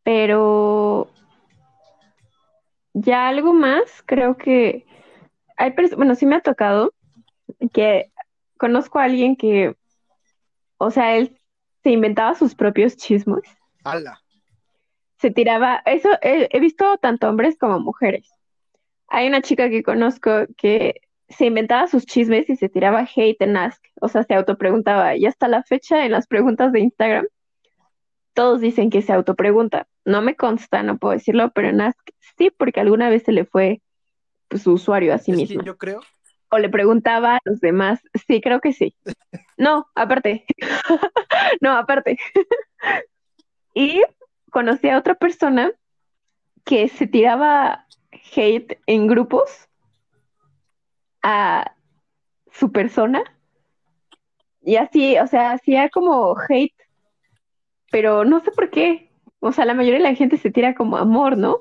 [0.07, 1.09] Pero
[2.93, 4.85] ya algo más, creo que
[5.57, 6.93] hay bueno, sí me ha tocado
[7.73, 8.09] que
[8.55, 9.75] conozco a alguien que,
[10.77, 11.37] o sea, él
[11.83, 13.41] se inventaba sus propios chismos.
[13.83, 14.21] ¡Hala!
[15.17, 18.31] Se tiraba, eso he, visto tanto hombres como mujeres.
[19.09, 23.57] Hay una chica que conozco que se inventaba sus chismes y se tiraba hate en
[23.57, 25.17] Ask, o sea, se autopreguntaba.
[25.17, 27.27] Y hasta la fecha en las preguntas de Instagram,
[28.37, 29.85] todos dicen que se autopregunta.
[30.07, 31.99] No me consta, no puedo decirlo, pero en Ask
[32.37, 33.81] sí, porque alguna vez se le fue
[34.47, 35.61] pues, su usuario a sí mismo.
[35.63, 35.99] yo creo.
[36.49, 37.99] O le preguntaba a los demás.
[38.25, 38.95] Sí, creo que sí.
[39.57, 40.45] No, aparte.
[41.61, 42.17] no, aparte.
[43.73, 44.01] y
[44.49, 45.71] conocí a otra persona
[46.63, 47.85] que se tiraba
[48.33, 49.67] hate en grupos
[51.21, 51.75] a
[52.53, 53.23] su persona.
[54.61, 56.75] Y así, o sea, hacía como hate,
[57.91, 59.06] pero no sé por qué.
[59.39, 61.59] O sea, la mayoría de la gente se tira como amor, ¿no?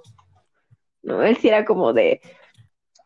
[1.03, 1.23] ¿no?
[1.23, 2.21] Él sí era como de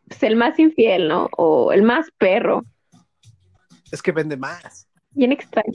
[0.09, 1.29] pues, el más infiel, ¿no?
[1.37, 2.65] O el más perro.
[3.93, 4.89] Es que vende más.
[5.11, 5.73] Bien extraño.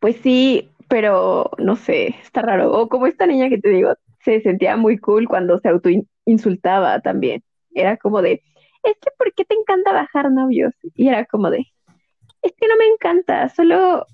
[0.00, 2.72] Pues sí, pero no sé, está raro.
[2.72, 5.88] O como esta niña que te digo, se sentía muy cool cuando se auto
[6.24, 7.42] insultaba también.
[7.72, 8.42] Era como de,
[8.82, 10.74] es que ¿por qué te encanta bajar novios?
[10.94, 11.66] Y era como de,
[12.42, 14.06] es que no me encanta, solo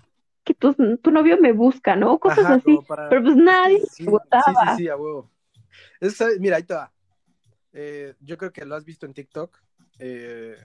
[0.45, 2.19] que tu, tu novio me busca, ¿no?
[2.19, 2.79] Cosas así.
[3.11, 5.31] Pero pues nadie sí, Sí, sí, a huevo
[6.39, 6.93] mira, ahí te va.
[7.73, 9.57] Eh, yo creo que lo has visto en TikTok.
[9.99, 10.57] Eh,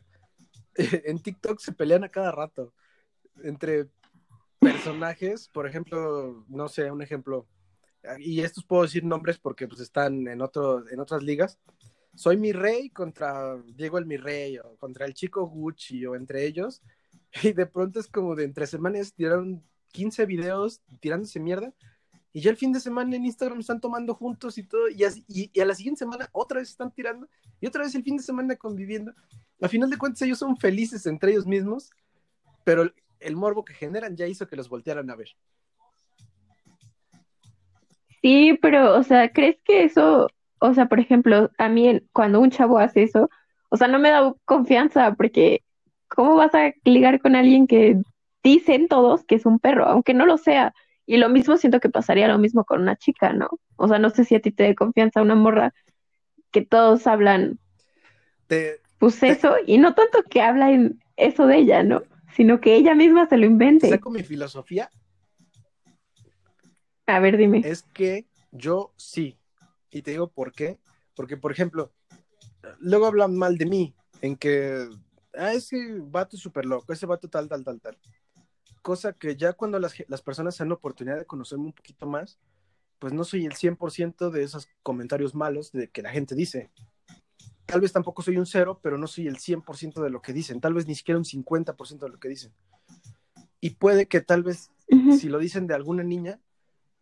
[1.05, 2.73] en TikTok se pelean a cada rato
[3.43, 3.87] entre
[4.59, 7.47] personajes, por ejemplo, no sé, un ejemplo,
[8.17, 11.59] y estos puedo decir nombres porque pues están en, otro, en otras ligas.
[12.15, 16.45] Soy mi rey contra Diego el mi rey, o contra el chico Gucci, o entre
[16.45, 16.81] ellos,
[17.43, 21.73] y de pronto es como de entre semanas tiraron 15 videos tirándose mierda,
[22.33, 25.59] y ya el fin de semana en Instagram están tomando juntos y todo, y, y,
[25.59, 27.27] a la siguiente semana otra vez están tirando,
[27.59, 29.13] y otra vez el fin de semana conviviendo.
[29.59, 31.89] A final de cuentas ellos son felices entre ellos mismos,
[32.63, 35.29] pero el, morbo que generan ya hizo que los voltearan a ver.
[38.21, 40.27] Sí, pero, o sea, ¿crees que eso,
[40.59, 43.29] o sea, por ejemplo, a mí cuando un chavo hace eso,
[43.69, 45.63] o sea, no me da confianza porque
[46.07, 48.01] ¿cómo vas a ligar con alguien que
[48.43, 50.73] dicen todos que es un perro, aunque no lo sea?
[51.05, 53.49] Y lo mismo siento que pasaría lo mismo con una chica, ¿no?
[53.77, 55.73] O sea, no sé si a ti te dé confianza una morra
[56.51, 57.59] que todos hablan,
[58.97, 62.03] pues eso, y no tanto que hablan eso de ella, ¿no?
[62.35, 63.89] Sino que ella misma se lo invente.
[63.89, 64.89] ¿Saco mi filosofía?
[67.05, 67.61] A ver, dime.
[67.63, 69.37] Es que yo sí.
[69.91, 70.77] Y te digo por qué.
[71.15, 71.91] Porque, por ejemplo,
[72.79, 74.87] luego hablan mal de mí, en que,
[75.37, 77.97] ah, ese vato es súper loco, ese vato tal, tal, tal, tal
[78.87, 82.05] cosa que ya cuando las, las personas se dan la oportunidad de conocerme un poquito
[82.05, 82.39] más,
[82.99, 86.71] pues no soy el 100% de esos comentarios malos de que la gente dice.
[87.65, 90.61] Tal vez tampoco soy un cero, pero no soy el 100% de lo que dicen,
[90.61, 92.53] tal vez ni siquiera un 50% de lo que dicen.
[93.59, 94.71] Y puede que tal vez
[95.19, 96.39] si lo dicen de alguna niña,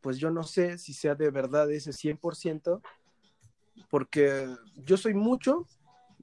[0.02, 2.82] pues yo no sé si sea de verdad ese 100%,
[3.92, 5.68] porque yo soy mucho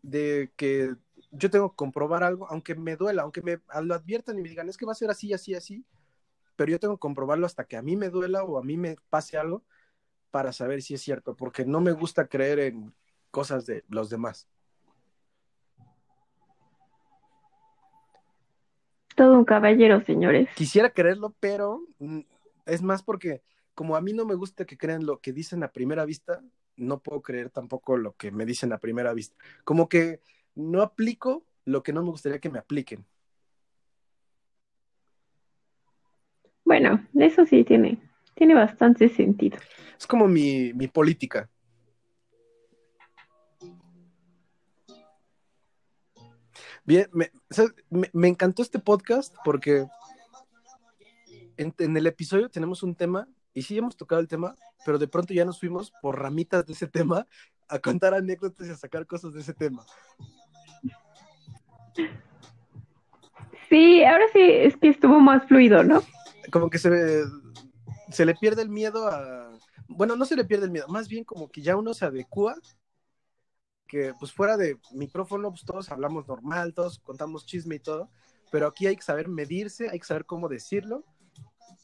[0.02, 0.96] de que
[1.32, 4.68] yo tengo que comprobar algo, aunque me duela, aunque me lo adviertan y me digan,
[4.68, 5.84] es que va a ser así, así, así,
[6.56, 8.96] pero yo tengo que comprobarlo hasta que a mí me duela o a mí me
[9.08, 9.64] pase algo
[10.30, 12.94] para saber si es cierto, porque no me gusta creer en
[13.30, 14.46] cosas de los demás.
[19.16, 20.48] Todo un caballero, señores.
[20.54, 22.20] Quisiera creerlo, pero mm,
[22.66, 23.42] es más porque
[23.74, 26.42] como a mí no me gusta que crean lo que dicen a primera vista,
[26.76, 29.36] no puedo creer tampoco lo que me dicen a primera vista.
[29.64, 30.20] Como que
[30.54, 33.06] no aplico lo que no me gustaría que me apliquen.
[36.64, 38.00] Bueno, eso sí tiene,
[38.34, 39.58] tiene bastante sentido.
[39.98, 41.48] Es como mi, mi política.
[46.84, 47.30] Bien, me,
[48.12, 49.86] me, encantó este podcast porque
[51.56, 55.06] en, en, el episodio tenemos un tema y sí hemos tocado el tema, pero de
[55.06, 57.26] pronto ya nos fuimos por ramitas de ese tema
[57.68, 59.84] a contar anécdotas y a sacar cosas de ese tema.
[63.68, 66.02] Sí, ahora sí es que estuvo más fluido, ¿no?
[66.50, 67.24] Como que se,
[68.10, 69.50] se le pierde el miedo a...
[69.88, 72.56] Bueno, no se le pierde el miedo, más bien como que ya uno se adecua,
[73.86, 78.10] que pues fuera de micrófono, pues todos hablamos normal, todos contamos chisme y todo,
[78.50, 81.04] pero aquí hay que saber medirse, hay que saber cómo decirlo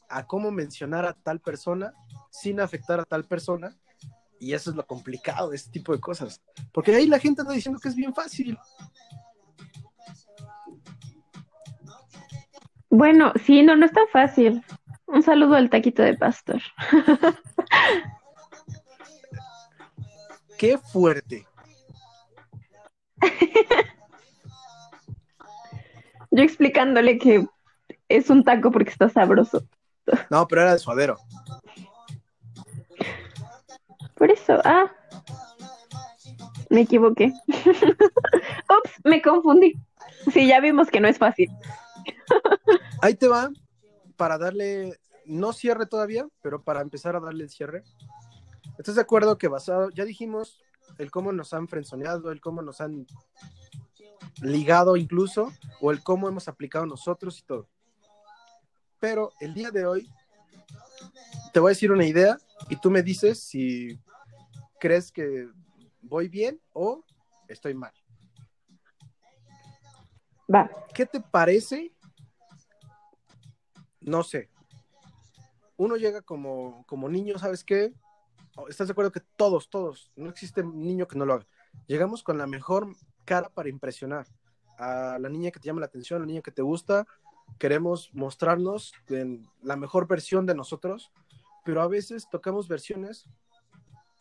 [0.09, 1.93] a cómo mencionar a tal persona
[2.31, 3.77] sin afectar a tal persona.
[4.39, 6.41] Y eso es lo complicado de este tipo de cosas.
[6.71, 8.57] Porque ahí la gente está diciendo que es bien fácil.
[12.89, 14.63] Bueno, sí, no, no es tan fácil.
[15.05, 16.61] Un saludo al taquito de pastor.
[20.57, 21.45] Qué fuerte.
[26.31, 27.47] Yo explicándole que
[28.07, 29.63] es un taco porque está sabroso.
[30.29, 31.17] No, pero era de suadero.
[34.15, 34.91] Por eso, ah.
[36.69, 37.33] Me equivoqué.
[37.47, 39.79] Ups, me confundí.
[40.33, 41.49] Sí, ya vimos que no es fácil.
[43.01, 43.49] Ahí te va
[44.15, 47.83] para darle, no cierre todavía, pero para empezar a darle el cierre.
[48.77, 50.61] ¿Estás de acuerdo que basado, ya dijimos
[50.97, 53.05] el cómo nos han frenzoneado, el cómo nos han
[54.41, 55.51] ligado incluso,
[55.81, 57.67] o el cómo hemos aplicado nosotros y todo?
[58.99, 60.11] pero el día de hoy
[61.53, 62.37] te voy a decir una idea
[62.69, 63.99] y tú me dices si
[64.79, 65.47] crees que
[66.01, 67.03] voy bien o
[67.47, 67.93] estoy mal.
[70.53, 70.69] Va.
[70.93, 71.91] ¿Qué te parece?
[74.09, 74.49] No sé.
[75.77, 77.93] Uno llega como, como niño, ¿sabes qué?
[78.67, 81.47] ¿Estás de acuerdo que todos, todos, no existe niño que no lo haga?
[81.85, 82.87] Llegamos con la mejor
[83.23, 84.25] cara para impresionar
[84.79, 87.05] a la niña que te llama la atención, a la niña que te gusta,
[87.59, 91.11] queremos mostrarnos en la mejor versión de nosotros,
[91.63, 93.29] pero a veces tocamos versiones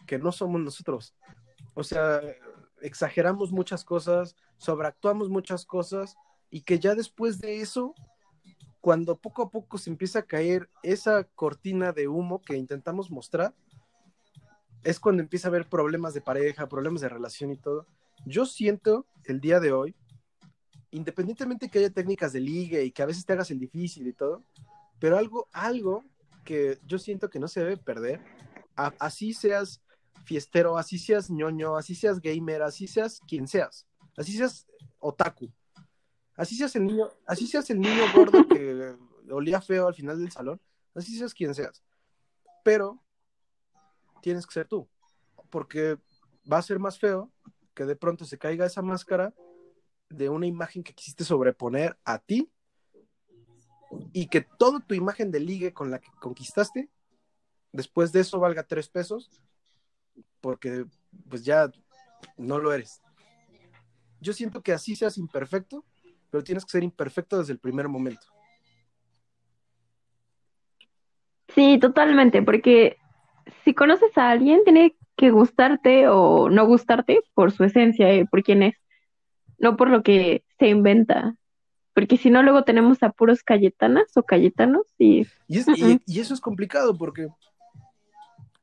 [0.06, 1.14] que no somos nosotros.
[1.72, 2.20] O sea,
[2.82, 6.14] exageramos muchas cosas, sobreactuamos muchas cosas
[6.50, 7.94] y que ya después de eso,
[8.80, 13.54] cuando poco a poco se empieza a caer esa cortina de humo que intentamos mostrar,
[14.84, 17.86] es cuando empieza a haber problemas de pareja, problemas de relación y todo.
[18.24, 19.94] Yo siento el día de hoy
[20.90, 24.12] independientemente que haya técnicas de ligue y que a veces te hagas el difícil y
[24.12, 24.42] todo,
[24.98, 26.04] pero algo, algo
[26.44, 28.20] que yo siento que no se debe perder,
[28.74, 29.82] así seas
[30.24, 34.66] fiestero, así seas ñoño, así seas gamer, así seas quien seas, así seas
[34.98, 35.50] otaku,
[36.38, 38.96] así seas el niño, así seas el niño gordo que
[39.30, 40.60] olía feo al final del salón,
[40.94, 41.82] así seas quien seas,
[42.64, 43.02] pero
[44.22, 44.88] tienes que ser tú,
[45.50, 45.98] porque
[46.50, 47.30] va a ser más feo
[47.74, 49.34] que de pronto se caiga esa máscara
[50.08, 52.50] de una imagen que quisiste sobreponer a ti
[54.12, 56.88] y que toda tu imagen de ligue con la que conquistaste,
[57.72, 59.28] después de eso valga tres pesos,
[60.40, 60.86] porque
[61.28, 61.70] pues ya
[62.36, 63.02] no lo eres.
[64.20, 65.84] Yo siento que así seas imperfecto,
[66.30, 68.26] pero tienes que ser imperfecto desde el primer momento.
[71.54, 72.96] Sí, totalmente, porque
[73.64, 78.42] si conoces a alguien, tiene que gustarte o no gustarte por su esencia, y por
[78.42, 78.74] quién es
[79.58, 81.36] no por lo que se inventa.
[81.94, 85.26] Porque si no, luego tenemos a puros Cayetanas o Cayetanos y...
[85.48, 87.28] Y, eso es complicado porque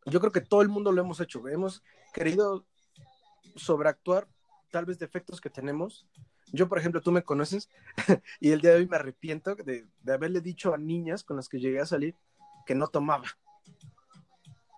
[0.05, 1.45] yo creo que todo el mundo lo hemos hecho.
[1.47, 2.65] Hemos querido
[3.55, 4.27] sobreactuar
[4.71, 6.07] tal vez defectos que tenemos.
[6.55, 7.69] Yo, por ejemplo, tú me conoces
[8.39, 11.49] y el día de hoy me arrepiento de, de haberle dicho a niñas con las
[11.49, 12.15] que llegué a salir
[12.65, 13.25] que no tomaba.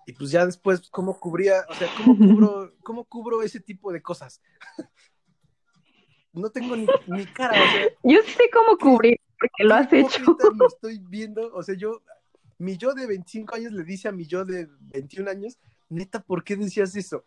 [0.05, 1.65] Y pues ya después, ¿cómo cubría?
[1.69, 4.41] O sea, ¿cómo cubro, cómo cubro ese tipo de cosas?
[6.34, 7.57] no tengo ni, cara.
[8.03, 10.38] yo sé cómo cubrir, porque lo has hecho.
[10.55, 12.03] Me estoy viendo, o sea, yo,
[12.57, 15.57] mi yo de 25 años le dice a mi yo de 21 años,
[15.89, 17.25] neta, ¿por qué decías eso?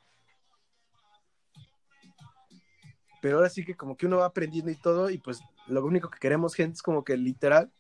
[3.21, 6.11] Pero ahora sí que como que uno va aprendiendo y todo, y pues lo único
[6.11, 7.71] que queremos, gente, es como que literal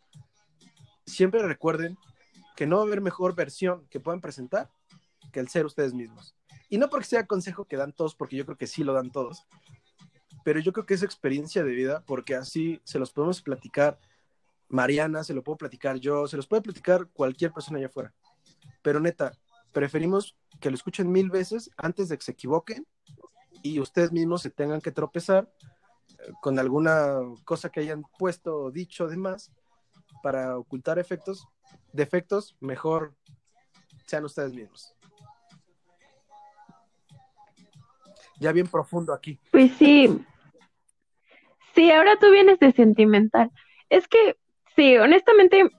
[1.06, 1.96] siempre recuerden
[2.56, 4.70] que no va a haber mejor versión que puedan presentar
[5.32, 6.34] que el ser ustedes mismos.
[6.68, 9.10] Y no porque sea consejo que dan todos, porque yo creo que sí lo dan
[9.10, 9.46] todos,
[10.44, 13.98] pero yo creo que es experiencia de vida, porque así se los podemos platicar
[14.68, 18.14] Mariana, se lo puedo platicar yo, se los puede platicar cualquier persona allá afuera.
[18.82, 19.32] Pero neta,
[19.72, 22.86] preferimos que lo escuchen mil veces antes de que se equivoquen
[23.62, 25.48] y ustedes mismos se tengan que tropezar
[26.18, 29.52] eh, con alguna cosa que hayan puesto o dicho de más
[30.22, 31.46] para ocultar efectos,
[31.92, 33.14] defectos, mejor
[34.06, 34.94] sean ustedes mismos.
[38.40, 39.38] Ya bien profundo aquí.
[39.50, 40.24] Pues sí.
[41.74, 43.50] Sí, ahora tú vienes de sentimental.
[43.90, 44.36] Es que,
[44.74, 45.70] sí, honestamente,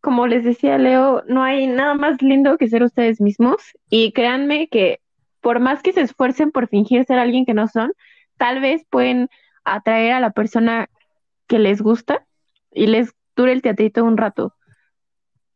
[0.00, 3.60] como les decía Leo, no hay nada más lindo que ser ustedes mismos.
[3.90, 5.00] Y créanme que
[5.44, 7.92] por más que se esfuercen por fingir ser alguien que no son,
[8.38, 9.28] tal vez pueden
[9.62, 10.88] atraer a la persona
[11.46, 12.26] que les gusta
[12.72, 14.54] y les dure el teatrito un rato.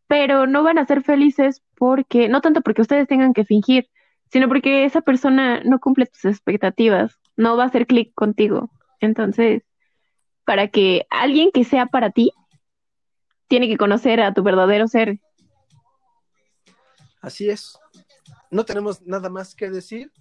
[0.07, 3.89] Pero no van a ser felices porque, no tanto porque ustedes tengan que fingir,
[4.31, 8.71] sino porque esa persona no cumple tus expectativas, no va a hacer clic contigo.
[9.01, 9.63] Entonces,
[10.45, 12.31] para que alguien que sea para ti,
[13.47, 15.19] tiene que conocer a tu verdadero ser.
[17.23, 17.79] Así es.
[18.51, 20.13] No tenemos nada más que decir.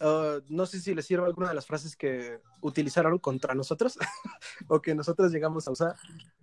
[0.00, 3.98] Uh, no sé si les sirve alguna de las frases que utilizaron contra nosotros
[4.68, 5.94] o que nosotros llegamos a usar,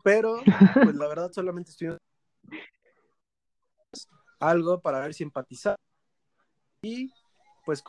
[0.04, 0.42] pero
[0.76, 1.98] pues la verdad solamente estoy
[4.40, 5.76] algo para ver si empatizar
[6.84, 7.12] y
[7.66, 7.84] pues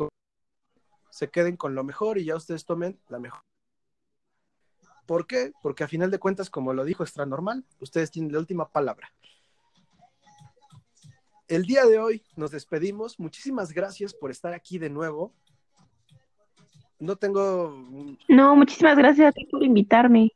[1.10, 3.42] se queden con lo mejor y ya ustedes tomen la mejor.
[5.06, 5.52] ¿Por qué?
[5.62, 9.12] Porque a final de cuentas, como lo dijo Extra Normal, ustedes tienen la última palabra.
[11.48, 13.18] El día de hoy nos despedimos.
[13.18, 15.32] Muchísimas gracias por estar aquí de nuevo.
[16.98, 17.74] No tengo.
[18.28, 20.30] No, muchísimas gracias a ti por invitarme.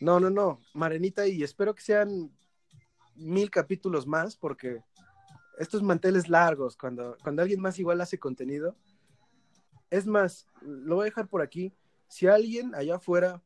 [0.00, 2.30] No, no, no, Marenita, y espero que sean
[3.14, 4.80] mil capítulos más, porque
[5.58, 8.74] estos manteles largos, cuando, cuando alguien más igual hace contenido.
[9.90, 11.74] Es más, lo voy a dejar por aquí.
[12.06, 13.42] Si alguien allá afuera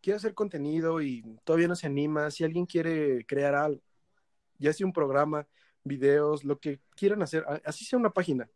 [0.00, 3.82] quiere hacer contenido y todavía no se anima, si alguien quiere crear algo,
[4.58, 5.46] ya sea un programa,
[5.86, 8.50] videos, lo que quieran hacer, así sea una página,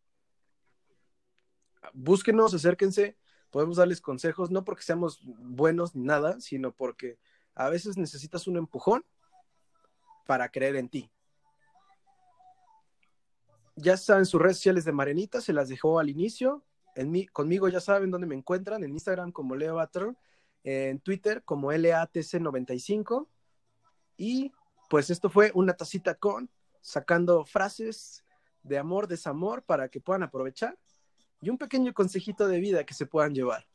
[1.92, 3.16] búsquenos, acérquense,
[3.50, 7.18] podemos darles consejos, no porque seamos buenos ni nada, sino porque
[7.54, 9.04] a veces necesitas un empujón
[10.26, 11.10] para creer en ti
[13.80, 16.62] ya saben sus redes sociales de Marenita, se las dejó al inicio.
[16.94, 19.78] En mí, conmigo ya saben dónde me encuentran, en Instagram como Leo
[20.62, 23.26] en Twitter como LATC95.
[24.16, 24.52] Y
[24.88, 26.50] pues esto fue una tacita con,
[26.80, 28.24] sacando frases
[28.62, 30.78] de amor, desamor para que puedan aprovechar
[31.40, 33.66] y un pequeño consejito de vida que se puedan llevar.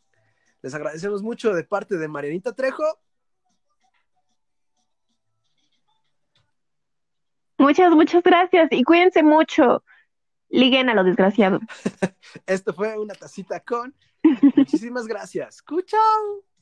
[0.62, 2.84] Les agradecemos mucho de parte de Marianita Trejo.
[7.58, 9.84] Muchas, muchas gracias y cuídense mucho.
[10.50, 11.60] Liguen a lo desgraciado.
[12.46, 13.96] Esto fue una tacita con.
[14.56, 15.62] Muchísimas gracias.
[15.62, 16.55] ¡Cuchao!